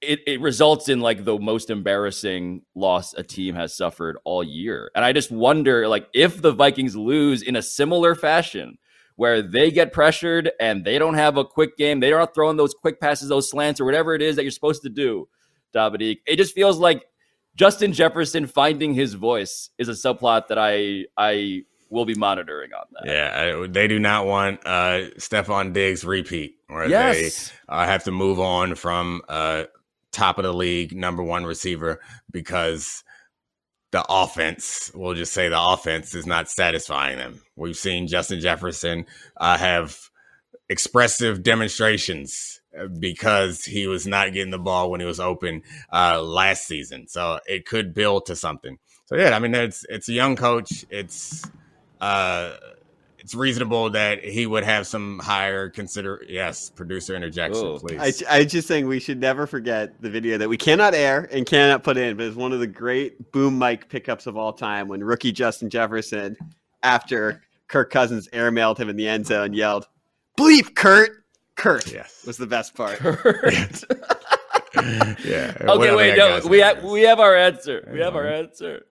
it, 0.00 0.20
it 0.26 0.40
results 0.40 0.88
in 0.88 1.00
like 1.00 1.24
the 1.24 1.38
most 1.38 1.68
embarrassing 1.68 2.62
loss 2.74 3.12
a 3.12 3.22
team 3.22 3.54
has 3.54 3.76
suffered 3.76 4.16
all 4.24 4.42
year. 4.42 4.90
And 4.94 5.04
I 5.04 5.12
just 5.12 5.30
wonder, 5.30 5.86
like, 5.86 6.08
if 6.14 6.40
the 6.40 6.52
Vikings 6.52 6.96
lose 6.96 7.42
in 7.42 7.54
a 7.54 7.62
similar 7.62 8.14
fashion, 8.14 8.78
where 9.16 9.42
they 9.42 9.70
get 9.70 9.92
pressured 9.92 10.50
and 10.58 10.86
they 10.86 10.98
don't 10.98 11.14
have 11.14 11.36
a 11.36 11.44
quick 11.44 11.76
game, 11.76 12.00
they 12.00 12.14
aren't 12.14 12.34
throwing 12.34 12.56
those 12.56 12.72
quick 12.72 12.98
passes, 12.98 13.28
those 13.28 13.50
slants, 13.50 13.78
or 13.78 13.84
whatever 13.84 14.14
it 14.14 14.22
is 14.22 14.36
that 14.36 14.42
you're 14.42 14.50
supposed 14.50 14.82
to 14.82 14.88
do, 14.88 15.28
Domonique. 15.74 16.20
It 16.26 16.36
just 16.36 16.54
feels 16.54 16.78
like 16.78 17.04
Justin 17.56 17.92
Jefferson 17.92 18.46
finding 18.46 18.94
his 18.94 19.14
voice 19.14 19.70
is 19.78 19.88
a 19.88 19.92
subplot 19.92 20.48
that 20.48 20.58
I 20.58 21.04
I 21.16 21.62
will 21.90 22.04
be 22.06 22.14
monitoring 22.14 22.70
on 22.72 22.84
that. 22.92 23.02
yeah, 23.06 23.58
I, 23.62 23.66
they 23.66 23.86
do 23.86 23.98
not 23.98 24.24
want 24.26 24.60
uh, 24.64 25.10
Stefon 25.18 25.74
Diggs 25.74 26.04
repeat, 26.04 26.56
where 26.68 26.88
Yes. 26.88 27.50
they 27.50 27.54
uh, 27.68 27.84
have 27.84 28.04
to 28.04 28.10
move 28.10 28.40
on 28.40 28.74
from 28.76 29.20
uh, 29.28 29.64
top 30.10 30.38
of 30.38 30.44
the 30.44 30.54
league 30.54 30.96
number 30.96 31.22
one 31.22 31.44
receiver 31.44 32.00
because 32.30 33.04
the 33.90 34.02
offense, 34.08 34.90
we'll 34.94 35.12
just 35.12 35.34
say 35.34 35.50
the 35.50 35.60
offense 35.62 36.14
is 36.14 36.24
not 36.26 36.48
satisfying 36.48 37.18
them. 37.18 37.42
We've 37.56 37.76
seen 37.76 38.06
Justin 38.08 38.40
Jefferson 38.40 39.04
uh, 39.36 39.58
have 39.58 39.98
expressive 40.68 41.42
demonstrations 41.42 42.60
uh, 42.78 42.86
because 42.86 43.64
he 43.64 43.86
was 43.86 44.06
not 44.06 44.32
getting 44.32 44.50
the 44.50 44.58
ball 44.58 44.90
when 44.90 45.00
he 45.00 45.06
was 45.06 45.20
open 45.20 45.62
uh, 45.92 46.22
last 46.22 46.66
season. 46.66 47.08
So 47.08 47.40
it 47.46 47.66
could 47.66 47.94
build 47.94 48.26
to 48.26 48.36
something. 48.36 48.78
So 49.06 49.16
yeah, 49.16 49.36
I 49.36 49.38
mean, 49.38 49.54
it's 49.54 49.84
it's 49.88 50.08
a 50.08 50.12
young 50.12 50.36
coach. 50.36 50.84
It's 50.90 51.44
uh, 52.00 52.52
it's 53.18 53.34
reasonable 53.34 53.90
that 53.90 54.24
he 54.24 54.46
would 54.46 54.64
have 54.64 54.86
some 54.86 55.20
higher 55.20 55.68
consider. 55.68 56.24
Yes, 56.28 56.70
producer 56.70 57.14
interjection, 57.14 57.66
Ooh. 57.66 57.78
please. 57.78 58.22
I, 58.24 58.38
I 58.38 58.44
just 58.44 58.66
saying 58.66 58.88
we 58.88 58.98
should 58.98 59.20
never 59.20 59.46
forget 59.46 60.00
the 60.00 60.10
video 60.10 60.38
that 60.38 60.48
we 60.48 60.56
cannot 60.56 60.94
air 60.94 61.28
and 61.30 61.46
cannot 61.46 61.84
put 61.84 61.96
in, 61.96 62.16
but 62.16 62.26
it's 62.26 62.36
one 62.36 62.52
of 62.52 62.60
the 62.60 62.66
great 62.66 63.30
boom 63.30 63.58
mic 63.58 63.88
pickups 63.88 64.26
of 64.26 64.36
all 64.36 64.52
time 64.52 64.88
when 64.88 65.04
rookie 65.04 65.30
Justin 65.30 65.70
Jefferson, 65.70 66.36
after 66.82 67.42
Kirk 67.68 67.90
Cousins 67.90 68.28
airmailed 68.32 68.78
him 68.78 68.88
in 68.88 68.96
the 68.96 69.06
end 69.06 69.26
zone, 69.26 69.52
yelled, 69.52 69.86
"Bleep, 70.38 70.74
Kurt!" 70.74 71.24
Kurt 71.54 71.92
yes. 71.92 72.24
was 72.26 72.36
the 72.38 72.46
best 72.46 72.74
part. 72.74 72.98
Kurt. 72.98 73.84
yeah. 75.24 75.54
okay, 75.60 75.94
wait, 75.94 76.16
no, 76.16 76.40
we 76.48 76.58
have 76.58 76.82
we 76.82 77.02
have 77.02 77.20
our 77.20 77.36
answer. 77.36 77.88
We 77.92 78.00
have 78.00 78.16
our 78.16 78.26
answer. 78.26 78.86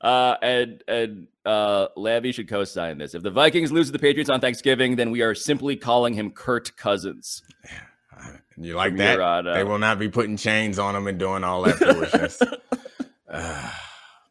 Uh, 0.00 0.36
and 0.42 0.82
and 0.88 1.26
uh, 1.44 1.88
Lavy 1.96 2.32
should 2.32 2.48
co-sign 2.48 2.98
this. 2.98 3.14
If 3.14 3.22
the 3.22 3.30
Vikings 3.30 3.70
lose 3.70 3.86
to 3.86 3.92
the 3.92 3.98
Patriots 3.98 4.30
on 4.30 4.40
Thanksgiving, 4.40 4.96
then 4.96 5.10
we 5.10 5.22
are 5.22 5.34
simply 5.34 5.76
calling 5.76 6.14
him 6.14 6.30
Kurt 6.30 6.76
Cousins. 6.76 7.42
You 8.56 8.74
like 8.74 8.90
from 8.90 8.98
that? 8.98 9.10
here 9.12 9.22
on 9.22 9.44
They 9.44 9.64
will 9.64 9.78
not 9.78 9.98
be 9.98 10.08
putting 10.08 10.36
chains 10.36 10.78
on 10.78 10.96
him 10.96 11.06
and 11.06 11.18
doing 11.18 11.44
all 11.44 11.62
that 11.62 11.76
foolishness. 11.76 12.40
Ah, 13.28 13.82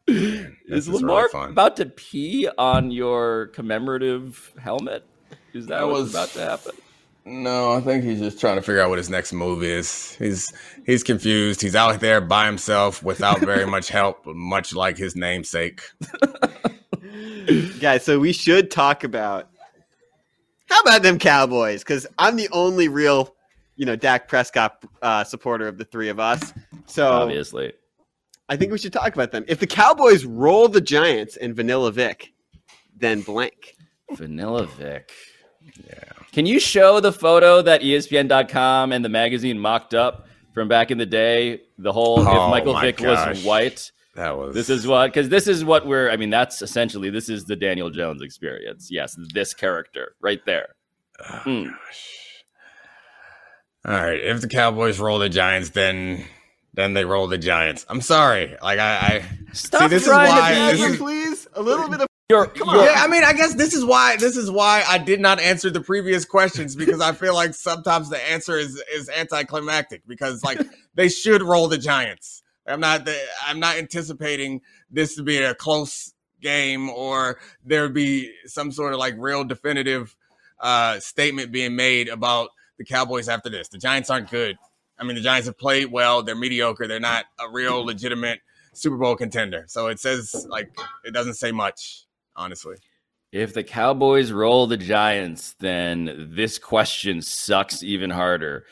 man, 0.08 0.56
Is 0.68 0.86
this 0.86 0.88
really 0.88 1.00
Lamar 1.02 1.28
fun. 1.28 1.50
about 1.50 1.76
to 1.76 1.84
pee 1.84 2.48
on 2.56 2.90
your 2.90 3.48
commemorative 3.48 4.54
helmet? 4.58 5.04
Is 5.56 5.66
that 5.66 5.78
That 5.80 5.86
what's 5.88 6.00
was- 6.02 6.10
about 6.14 6.28
to 6.30 6.40
happen? 6.40 6.72
No, 7.28 7.72
I 7.72 7.80
think 7.80 8.04
he's 8.04 8.20
just 8.20 8.38
trying 8.38 8.54
to 8.54 8.62
figure 8.62 8.80
out 8.80 8.88
what 8.88 8.98
his 8.98 9.10
next 9.10 9.32
move 9.32 9.64
is. 9.64 10.14
He's 10.14 10.52
he's 10.86 11.02
confused. 11.02 11.60
He's 11.60 11.74
out 11.74 11.98
there 11.98 12.20
by 12.20 12.46
himself 12.46 13.02
without 13.02 13.40
very 13.40 13.66
much 13.76 13.88
help, 13.88 14.24
much 14.26 14.72
like 14.72 14.96
his 14.96 15.16
namesake. 15.16 15.82
Guys, 17.80 18.04
so 18.04 18.18
we 18.20 18.32
should 18.32 18.70
talk 18.70 19.02
about 19.02 19.48
how 20.68 20.80
about 20.82 21.02
them 21.02 21.18
Cowboys? 21.18 21.82
Because 21.82 22.06
I'm 22.18 22.36
the 22.36 22.48
only 22.52 22.86
real, 22.88 23.34
you 23.76 23.86
know, 23.86 23.96
Dak 23.96 24.28
Prescott 24.28 24.84
uh, 25.02 25.24
supporter 25.24 25.66
of 25.68 25.78
the 25.78 25.84
three 25.84 26.08
of 26.08 26.18
us. 26.20 26.52
So 26.86 27.08
Obviously. 27.08 27.72
I 28.48 28.56
think 28.56 28.70
we 28.70 28.78
should 28.78 28.92
talk 28.92 29.14
about 29.14 29.32
them. 29.32 29.44
If 29.48 29.58
the 29.58 29.66
Cowboys 29.66 30.24
roll 30.24 30.68
the 30.68 30.80
Giants 30.80 31.36
and 31.36 31.56
Vanilla 31.56 31.90
Vic, 31.90 32.32
then 32.96 33.20
blank. 33.22 33.74
Vanilla 34.12 34.66
Vic. 34.66 35.10
Yeah. 35.86 36.02
Can 36.32 36.46
you 36.46 36.60
show 36.60 37.00
the 37.00 37.12
photo 37.12 37.62
that 37.62 37.80
ESPN.com 37.82 38.92
and 38.92 39.04
the 39.04 39.08
magazine 39.08 39.58
mocked 39.58 39.94
up 39.94 40.26
from 40.54 40.68
back 40.68 40.90
in 40.90 40.98
the 40.98 41.06
day? 41.06 41.62
The 41.78 41.92
whole 41.92 42.20
Oh, 42.20 42.44
if 42.46 42.50
Michael 42.50 42.78
Vick 42.80 42.98
gosh. 42.98 43.28
was 43.28 43.44
white. 43.44 43.92
That 44.14 44.36
was 44.38 44.54
This 44.54 44.70
is 44.70 44.86
what 44.86 45.08
because 45.08 45.28
this 45.28 45.46
is 45.46 45.64
what 45.64 45.86
we're. 45.86 46.10
I 46.10 46.16
mean, 46.16 46.30
that's 46.30 46.62
essentially 46.62 47.10
this 47.10 47.28
is 47.28 47.44
the 47.44 47.56
Daniel 47.56 47.90
Jones 47.90 48.22
experience. 48.22 48.88
Yes, 48.90 49.16
this 49.34 49.52
character 49.54 50.14
right 50.20 50.40
there. 50.46 50.68
Oh, 51.20 51.42
Mm. 51.44 51.66
gosh. 51.70 52.44
All 53.84 53.92
right. 53.94 54.18
If 54.20 54.40
the 54.40 54.48
Cowboys 54.48 54.98
roll 54.98 55.18
the 55.18 55.28
Giants, 55.28 55.70
then 55.70 56.24
then 56.74 56.92
they 56.94 57.04
roll 57.04 57.26
the 57.26 57.38
Giants. 57.38 57.86
I'm 57.88 58.00
sorry. 58.00 58.56
Like 58.62 58.78
I, 58.78 58.96
I 58.96 59.24
Stop 59.52 59.90
this 59.90 60.02
is 60.02 60.08
trying 60.08 60.28
why- 60.30 60.70
to 60.72 60.76
this 60.76 60.86
be. 60.86 60.92
is- 60.94 60.98
please, 60.98 61.48
a 61.54 61.62
little 61.62 61.88
bit 61.88 62.00
of 62.00 62.05
You're, 62.28 62.50
you're- 62.56 62.84
yeah, 62.84 62.94
I 62.96 63.06
mean, 63.06 63.22
I 63.22 63.32
guess 63.32 63.54
this 63.54 63.72
is 63.72 63.84
why 63.84 64.16
this 64.16 64.36
is 64.36 64.50
why 64.50 64.84
I 64.88 64.98
did 64.98 65.20
not 65.20 65.38
answer 65.38 65.70
the 65.70 65.80
previous 65.80 66.24
questions 66.24 66.74
because 66.74 67.00
I 67.00 67.12
feel 67.12 67.34
like 67.34 67.54
sometimes 67.54 68.10
the 68.10 68.18
answer 68.30 68.56
is 68.56 68.82
is 68.92 69.08
anticlimactic 69.08 70.02
because 70.08 70.42
like 70.42 70.60
they 70.94 71.08
should 71.08 71.40
roll 71.42 71.68
the 71.68 71.78
Giants. 71.78 72.42
I'm 72.66 72.80
not 72.80 73.08
I'm 73.46 73.60
not 73.60 73.76
anticipating 73.76 74.60
this 74.90 75.14
to 75.14 75.22
be 75.22 75.38
a 75.38 75.54
close 75.54 76.14
game 76.40 76.90
or 76.90 77.38
there 77.64 77.82
would 77.82 77.94
be 77.94 78.32
some 78.46 78.72
sort 78.72 78.92
of 78.92 78.98
like 78.98 79.14
real 79.18 79.44
definitive 79.44 80.16
uh 80.60 80.98
statement 80.98 81.52
being 81.52 81.76
made 81.76 82.08
about 82.08 82.50
the 82.78 82.84
Cowboys 82.84 83.28
after 83.28 83.48
this. 83.50 83.68
The 83.68 83.78
Giants 83.78 84.10
aren't 84.10 84.30
good. 84.32 84.56
I 84.98 85.04
mean, 85.04 85.14
the 85.14 85.22
Giants 85.22 85.46
have 85.46 85.58
played 85.58 85.92
well. 85.92 86.24
They're 86.24 86.34
mediocre. 86.34 86.88
They're 86.88 86.98
not 86.98 87.26
a 87.38 87.48
real 87.50 87.84
legitimate 87.84 88.40
Super 88.72 88.96
Bowl 88.96 89.14
contender. 89.14 89.64
So 89.68 89.86
it 89.86 90.00
says 90.00 90.44
like 90.50 90.76
it 91.04 91.12
doesn't 91.12 91.34
say 91.34 91.52
much, 91.52 92.05
honestly. 92.36 92.76
If 93.32 93.54
the 93.54 93.64
Cowboys 93.64 94.32
roll 94.32 94.66
the 94.66 94.76
Giants, 94.76 95.54
then 95.60 96.30
this 96.34 96.58
question 96.58 97.20
sucks 97.20 97.82
even 97.82 98.10
harder 98.10 98.64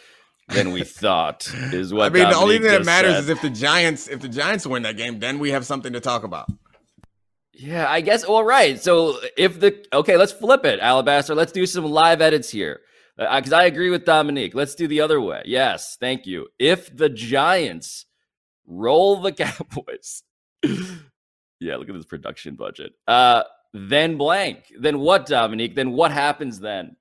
than 0.49 0.73
we 0.73 0.85
thought. 0.85 1.53
Is 1.73 1.93
what 1.93 2.07
I 2.07 2.09
mean, 2.11 2.29
the 2.29 2.37
only 2.37 2.59
thing 2.59 2.69
that 2.69 2.85
matters 2.85 3.15
said. 3.15 3.25
is 3.25 3.29
if 3.29 3.43
the 3.43 3.51
Giants 3.51 4.09
if 4.09 4.21
the 4.21 4.29
Giants 4.29 4.67
win 4.67 4.83
that 4.85 4.97
game, 4.97 5.19
then 5.19 5.39
we 5.39 5.51
have 5.51 5.67
something 5.67 5.93
to 5.93 6.01
talk 6.01 6.25
about. 6.25 6.49
Yeah, 7.53 7.89
I 7.89 8.01
guess. 8.01 8.25
All 8.25 8.45
right. 8.45 8.81
So 8.81 9.19
if 9.37 9.61
the 9.61 9.85
okay, 9.93 10.17
let's 10.17 10.33
flip 10.33 10.65
it, 10.65 10.81
Alabaster. 10.81 11.35
Let's 11.35 11.53
do 11.53 11.67
some 11.67 11.85
live 11.85 12.21
edits 12.21 12.51
here 12.51 12.81
uh, 13.19 13.37
because 13.37 13.53
I 13.53 13.65
agree 13.65 13.91
with 13.91 14.05
Domonique. 14.05 14.55
Let's 14.55 14.75
do 14.75 14.89
the 14.89 15.01
other 15.01 15.21
way. 15.21 15.43
Yes, 15.45 15.97
thank 16.01 16.27
you. 16.27 16.49
If 16.59 16.95
the 16.95 17.09
Giants 17.09 18.07
roll 18.67 19.21
the 19.21 19.33
Cowboys, 19.33 20.23
yeah, 21.65 21.77
look 21.77 21.89
at 21.89 21.95
this 21.95 22.05
production 22.05 22.55
budget. 22.55 22.93
Uh, 23.09 23.43
then 23.73 24.17
blank. 24.17 24.73
Then 24.79 25.01
what, 25.01 25.27
Domonique? 25.27 25.75
Then 25.75 25.93
what 25.93 26.13
happens 26.13 26.61
then? 26.61 26.97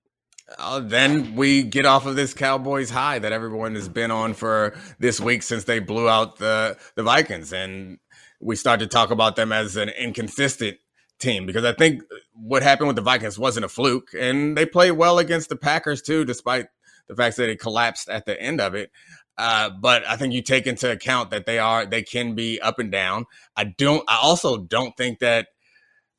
Uh, 0.58 0.80
then 0.80 1.36
we 1.36 1.64
get 1.64 1.86
off 1.86 2.06
of 2.06 2.16
this 2.16 2.34
Cowboys 2.34 2.90
high 2.90 3.20
that 3.20 3.32
everyone 3.32 3.76
has 3.76 3.88
been 3.88 4.12
on 4.12 4.34
for 4.34 4.76
this 5.00 5.20
week 5.20 5.44
since 5.44 5.64
they 5.66 5.80
blew 5.80 6.10
out 6.10 6.38
the 6.38 6.78
the 6.96 7.04
Vikings, 7.04 7.54
and 7.54 7.98
we 8.40 8.56
start 8.56 8.80
to 8.80 8.88
talk 8.88 9.12
about 9.12 9.36
them 9.36 9.52
as 9.52 9.78
an 9.78 9.90
inconsistent 9.90 10.78
team 11.20 11.46
because 11.46 11.64
I 11.64 11.74
think 11.74 12.04
what 12.34 12.62
happened 12.64 12.88
with 12.88 12.98
the 12.98 13.02
Vikings 13.02 13.40
wasn't 13.40 13.66
a 13.66 13.70
fluke, 13.70 14.10
and 14.18 14.58
they 14.58 14.66
played 14.66 14.92
well 14.92 15.20
against 15.20 15.50
the 15.50 15.56
Packers 15.56 16.02
too, 16.02 16.26
despite 16.26 16.68
the 17.08 17.16
fact 17.16 17.38
that 17.38 17.50
it 17.50 17.60
collapsed 17.60 18.10
at 18.10 18.26
the 18.26 18.40
end 18.40 18.60
of 18.62 18.76
it. 18.76 18.92
Uh, 19.38 19.70
but 19.70 20.06
I 20.08 20.16
think 20.16 20.34
you 20.34 20.42
take 20.42 20.68
into 20.68 20.92
account 20.92 21.32
that 21.32 21.46
they 21.46 21.60
are 21.60 21.86
they 21.86 22.04
can 22.04 22.36
be 22.36 22.60
up 22.62 22.80
and 22.80 22.92
down. 22.92 23.26
I 23.56 23.64
don't. 23.66 24.04
I 24.08 24.20
also 24.22 24.58
don't 24.58 24.96
think 24.96 25.20
that. 25.20 25.48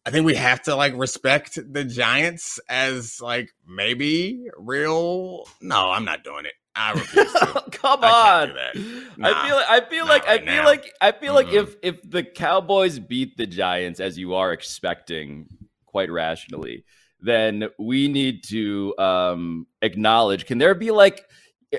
I 0.06 0.10
think 0.10 0.26
we 0.26 0.34
have 0.34 0.60
to 0.64 0.76
like 0.76 0.94
respect 0.96 1.58
the 1.72 1.84
Giants 1.84 2.60
as 2.68 3.20
like 3.22 3.50
maybe 3.66 4.48
real. 4.58 5.46
No, 5.62 5.90
I'm 5.90 6.04
not 6.04 6.24
doing 6.24 6.44
it. 6.44 6.52
I 6.76 6.92
refuse 6.92 7.32
to. 7.32 7.64
Come 7.72 8.00
I 8.02 8.42
on. 8.42 8.54
that. 8.54 8.76
I 9.22 9.46
feel 9.46 9.56
like 9.56 9.68
I 9.68 9.88
feel 9.88 10.06
like 10.06 10.28
I 10.28 10.38
feel 10.38 10.46
now. 10.46 10.64
like 10.64 10.92
I 11.00 11.12
feel 11.12 11.34
like 11.34 11.46
Mm-mm. 11.46 11.62
if 11.62 11.76
if 11.82 12.10
the 12.10 12.24
Cowboys 12.24 12.98
beat 12.98 13.36
the 13.36 13.46
Giants 13.46 14.00
as 14.00 14.18
you 14.18 14.34
are 14.34 14.52
expecting 14.52 15.46
quite 15.86 16.10
rationally, 16.10 16.84
then 17.20 17.68
we 17.78 18.08
need 18.08 18.42
to 18.48 18.94
um 18.98 19.66
acknowledge 19.82 20.46
can 20.46 20.58
there 20.58 20.74
be 20.74 20.90
like 20.90 21.24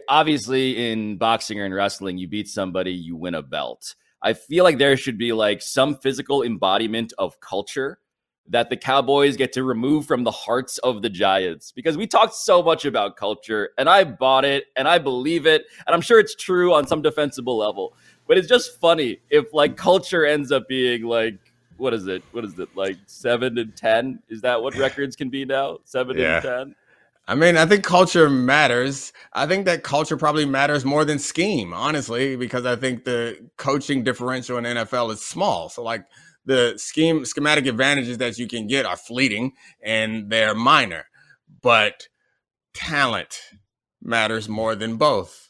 obviously 0.08 0.92
in 0.92 1.18
boxing 1.18 1.60
or 1.60 1.66
in 1.66 1.74
wrestling 1.74 2.18
you 2.18 2.28
beat 2.28 2.48
somebody 2.48 2.92
you 2.92 3.16
win 3.16 3.36
a 3.36 3.42
belt. 3.42 3.96
I 4.22 4.34
feel 4.34 4.64
like 4.64 4.78
there 4.78 4.98
should 4.98 5.18
be 5.18 5.34
like 5.34 5.62
some 5.62 5.96
physical 5.98 6.44
embodiment 6.44 7.14
of 7.18 7.40
culture 7.40 8.00
that 8.48 8.70
the 8.70 8.78
Cowboys 8.78 9.36
get 9.38 9.54
to 9.54 9.64
remove 9.64 10.06
from 10.06 10.24
the 10.24 10.32
hearts 10.32 10.78
of 10.80 11.02
the 11.02 11.10
Giants 11.10 11.72
because 11.72 11.98
we 11.98 12.06
talked 12.08 12.36
so 12.36 12.62
much 12.62 12.86
about 12.86 13.18
culture 13.18 13.72
and 13.78 13.90
I 13.90 14.04
bought 14.04 14.46
it 14.46 14.66
and 14.76 14.88
I 14.88 15.00
believe 15.00 15.46
it 15.48 15.66
and 15.86 15.94
I'm 15.96 16.02
sure 16.02 16.20
it's 16.20 16.36
true 16.36 16.74
on 16.74 16.86
some 16.88 17.02
defensible 17.02 17.58
level. 17.58 17.96
But 18.28 18.38
it's 18.38 18.48
just 18.48 18.80
funny 18.80 19.20
if 19.30 19.54
like 19.54 19.78
culture 19.78 20.26
ends 20.26 20.52
up 20.52 20.68
being 20.68 21.04
like 21.04 21.40
what 21.78 21.94
is 21.94 22.08
it? 22.08 22.24
What 22.32 22.46
is 22.46 22.58
it? 22.58 22.70
Like 22.76 22.98
7 23.06 23.58
and 23.58 23.76
10? 23.76 24.20
Is 24.30 24.42
that 24.42 24.62
what 24.62 24.76
records 24.76 25.16
can 25.16 25.30
be 25.30 25.44
now? 25.44 25.80
7 25.84 26.18
Yeah. 26.18 26.36
and 26.36 26.44
10? 26.44 26.76
I 27.28 27.34
mean, 27.34 27.58
I 27.58 27.66
think 27.66 27.84
culture 27.84 28.30
matters. 28.30 29.12
I 29.34 29.48
think 29.48 29.66
that 29.66 29.84
culture 29.84 30.16
probably 30.16 30.46
matters 30.46 30.86
more 30.86 31.04
than 31.04 31.18
scheme, 31.18 31.74
honestly, 31.74 32.36
because 32.36 32.66
I 32.66 32.76
think 32.76 33.04
the 33.04 33.50
coaching 33.58 34.04
differential 34.04 34.58
in 34.58 34.64
NFL 34.66 35.12
is 35.12 35.22
small. 35.22 35.70
So, 35.70 35.82
like, 35.82 36.06
the 36.46 36.76
scheme 36.78 37.26
schematic 37.26 37.66
advantages 37.66 38.20
that 38.20 38.38
you 38.38 38.48
can 38.48 38.68
get 38.68 38.86
are 38.86 38.98
fleeting 38.98 39.54
and 39.82 40.30
they're 40.30 40.54
minor, 40.54 41.06
but 41.62 42.08
talent 42.74 43.40
matters 44.02 44.50
more 44.50 44.76
than 44.76 44.98
both. 44.98 45.50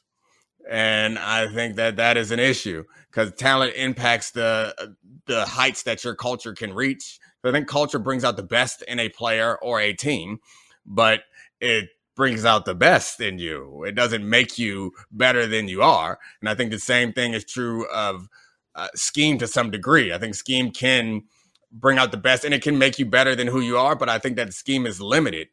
And 0.70 1.20
I 1.20 1.48
think 1.54 1.76
that 1.76 1.98
that 1.98 2.18
is 2.18 2.32
an 2.32 2.40
issue 2.40 2.86
because 3.12 3.34
talent 3.34 3.76
impacts 3.76 4.32
the 4.32 4.96
the 5.28 5.46
heights 5.46 5.84
that 5.84 6.04
your 6.04 6.16
culture 6.16 6.54
can 6.54 6.74
reach. 6.74 7.20
I 7.44 7.52
think 7.52 7.68
culture 7.68 8.00
brings 8.00 8.24
out 8.24 8.38
the 8.38 8.44
best 8.44 8.82
in 8.88 9.00
a 9.00 9.10
player 9.10 9.58
or 9.62 9.80
a 9.80 9.94
team, 9.94 10.40
but 10.86 11.22
it 11.60 11.89
brings 12.15 12.46
out 12.46 12.65
the 12.65 12.76
best 12.76 13.20
in 13.20 13.39
you. 13.39 13.84
It 13.84 13.94
doesn't 13.94 14.28
make 14.28 14.58
you 14.58 14.91
better 15.12 15.48
than 15.48 15.68
you 15.68 15.82
are. 15.82 16.18
And 16.39 16.50
I 16.50 16.56
think 16.56 16.72
the 16.72 16.80
same 16.80 17.12
thing 17.12 17.34
is 17.34 17.44
true 17.44 17.88
of 17.89 18.30
uh, 18.74 18.88
scheme 18.96 19.38
to 19.39 19.48
some 19.48 19.70
degree. 19.72 20.13
I 20.13 20.18
think 20.18 20.36
scheme 20.36 20.72
can 20.72 21.24
bring 21.72 21.98
out 21.98 22.12
the 22.12 22.18
best 22.18 22.46
and 22.46 22.54
it 22.54 22.62
can 22.62 22.78
make 22.78 22.98
you 23.00 23.06
better 23.06 23.36
than 23.36 23.48
who 23.48 23.60
you 23.60 23.78
are, 23.78 23.96
but 23.96 24.10
I 24.10 24.18
think 24.18 24.38
that 24.38 24.54
scheme 24.54 24.86
is 24.86 25.02
limited 25.02 25.50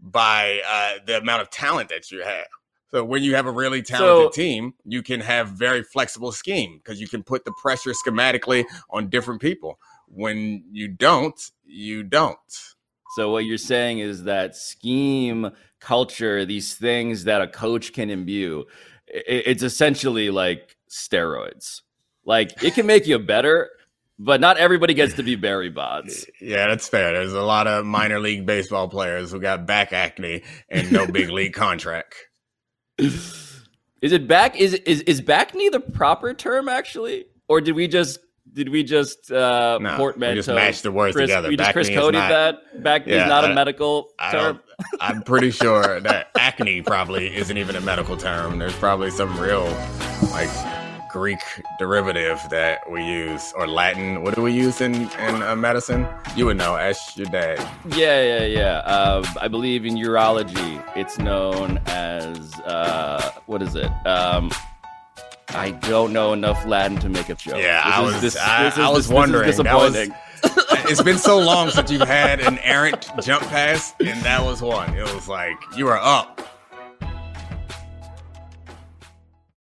by 0.00 0.60
uh, 0.68 0.94
the 1.06 1.18
amount 1.18 1.42
of 1.42 1.50
talent 1.50 1.90
that 1.90 2.10
you 2.10 2.22
have. 2.24 2.46
So 2.90 3.04
when 3.04 3.22
you 3.22 3.36
have 3.36 3.46
a 3.46 3.52
really 3.52 3.82
talented 3.82 4.34
So- 4.34 4.42
team, 4.42 4.74
you 4.84 5.02
can 5.02 5.20
have 5.20 5.50
very 5.50 5.84
flexible 5.84 6.32
scheme 6.32 6.78
because 6.78 7.00
you 7.00 7.06
can 7.06 7.22
put 7.22 7.44
the 7.44 7.52
pressure 7.60 7.92
schematically 7.92 8.64
on 8.90 9.08
different 9.08 9.40
people. 9.40 9.78
When 10.08 10.64
you 10.72 10.88
don't, 10.88 11.40
you 11.64 12.02
don't. 12.02 12.36
So 13.10 13.30
what 13.30 13.44
you're 13.44 13.58
saying 13.58 13.98
is 13.98 14.22
that 14.24 14.54
scheme, 14.54 15.50
culture, 15.80 16.46
these 16.46 16.74
things 16.74 17.24
that 17.24 17.42
a 17.42 17.48
coach 17.48 17.92
can 17.92 18.08
imbue, 18.08 18.66
it's 19.08 19.64
essentially 19.64 20.30
like 20.30 20.76
steroids. 20.88 21.80
Like 22.24 22.62
it 22.62 22.74
can 22.74 22.86
make 22.86 23.08
you 23.08 23.18
better, 23.18 23.70
but 24.16 24.40
not 24.40 24.58
everybody 24.58 24.94
gets 24.94 25.14
to 25.14 25.24
be 25.24 25.34
Barry 25.34 25.70
Bonds. 25.70 26.24
Yeah, 26.40 26.68
that's 26.68 26.88
fair. 26.88 27.12
There's 27.12 27.32
a 27.32 27.42
lot 27.42 27.66
of 27.66 27.84
minor 27.84 28.20
league 28.20 28.46
baseball 28.46 28.88
players 28.88 29.32
who 29.32 29.40
got 29.40 29.66
back 29.66 29.92
acne 29.92 30.42
and 30.68 30.92
no 30.92 31.06
big 31.06 31.30
league 31.38 31.52
contract. 31.52 32.14
Is 32.98 34.12
it 34.12 34.28
back? 34.28 34.56
Is 34.56 34.74
is 34.74 35.02
is 35.02 35.20
back 35.20 35.54
knee 35.54 35.68
the 35.68 35.80
proper 35.80 36.32
term 36.32 36.68
actually, 36.68 37.26
or 37.48 37.60
did 37.60 37.74
we 37.74 37.88
just 37.88 38.20
did 38.52 38.68
we 38.68 38.82
just 38.82 39.30
uh, 39.30 39.78
No, 39.80 39.92
we 39.92 39.96
portmanteau? 39.96 40.34
just 40.36 40.48
matched 40.48 40.82
the 40.82 40.92
words 40.92 41.14
Chris, 41.14 41.28
together. 41.28 41.48
We 41.48 41.56
just 41.56 41.72
Chris 41.72 41.88
knee 41.88 41.94
is 41.94 42.00
coded 42.00 42.20
not- 42.20 42.28
that. 42.30 42.82
Back 42.82 43.06
Yeah, 43.06 43.22
is 43.24 43.28
not 43.28 43.44
a 43.44 43.48
I- 43.48 43.54
medical 43.54 44.10
I 44.18 44.32
term. 44.32 44.60
I'm 45.00 45.22
pretty 45.22 45.50
sure 45.50 46.00
that 46.08 46.28
acne 46.38 46.82
probably 46.82 47.34
isn't 47.36 47.56
even 47.56 47.76
a 47.76 47.80
medical 47.80 48.16
term. 48.16 48.58
There's 48.58 48.74
probably 48.76 49.10
some 49.10 49.38
real 49.38 49.64
like 50.30 50.48
Greek 51.10 51.40
derivative 51.78 52.40
that 52.50 52.88
we 52.90 53.04
use 53.04 53.52
or 53.56 53.66
Latin. 53.66 54.22
What 54.22 54.36
do 54.36 54.42
we 54.42 54.52
use 54.52 54.80
in 54.80 54.94
in 54.94 55.42
uh, 55.42 55.56
medicine? 55.56 56.06
You 56.36 56.46
would 56.46 56.56
know. 56.56 56.76
Ask 56.76 57.16
your 57.16 57.26
dad. 57.26 57.58
Yeah, 57.96 58.22
yeah, 58.22 58.44
yeah. 58.46 58.78
Um, 58.82 59.24
I 59.40 59.48
believe 59.48 59.84
in 59.84 59.96
urology, 59.96 60.82
it's 60.96 61.18
known 61.18 61.80
as 61.86 62.54
uh, 62.60 63.32
what 63.46 63.60
is 63.60 63.74
it? 63.74 63.90
Um, 64.06 64.52
I 65.54 65.70
don't 65.72 66.12
know 66.12 66.32
enough 66.32 66.64
Latin 66.66 66.98
to 66.98 67.08
make 67.08 67.28
a 67.28 67.34
joke. 67.34 67.56
Yeah, 67.58 67.84
This 67.84 67.94
I 67.94 68.00
was- 68.00 68.20
this- 68.20 68.36
I- 68.36 68.62
this 68.64 68.72
is- 68.74 68.78
I 68.78 68.88
was 68.88 69.06
this 69.08 69.14
wondering. 69.14 69.50
That 69.62 69.74
was- 69.76 69.92
disappointing. 69.92 70.14
it's 70.90 71.02
been 71.02 71.18
so 71.18 71.38
long 71.38 71.70
since 71.70 71.90
you've 71.90 72.00
had 72.08 72.40
an 72.40 72.58
errant 72.60 73.10
jump 73.22 73.42
pass, 73.48 73.94
and 74.00 74.20
that 74.22 74.44
was 74.44 74.62
one. 74.62 74.94
It 74.96 75.12
was 75.14 75.28
like 75.28 75.56
you 75.76 75.84
were 75.86 75.98
up, 75.98 76.40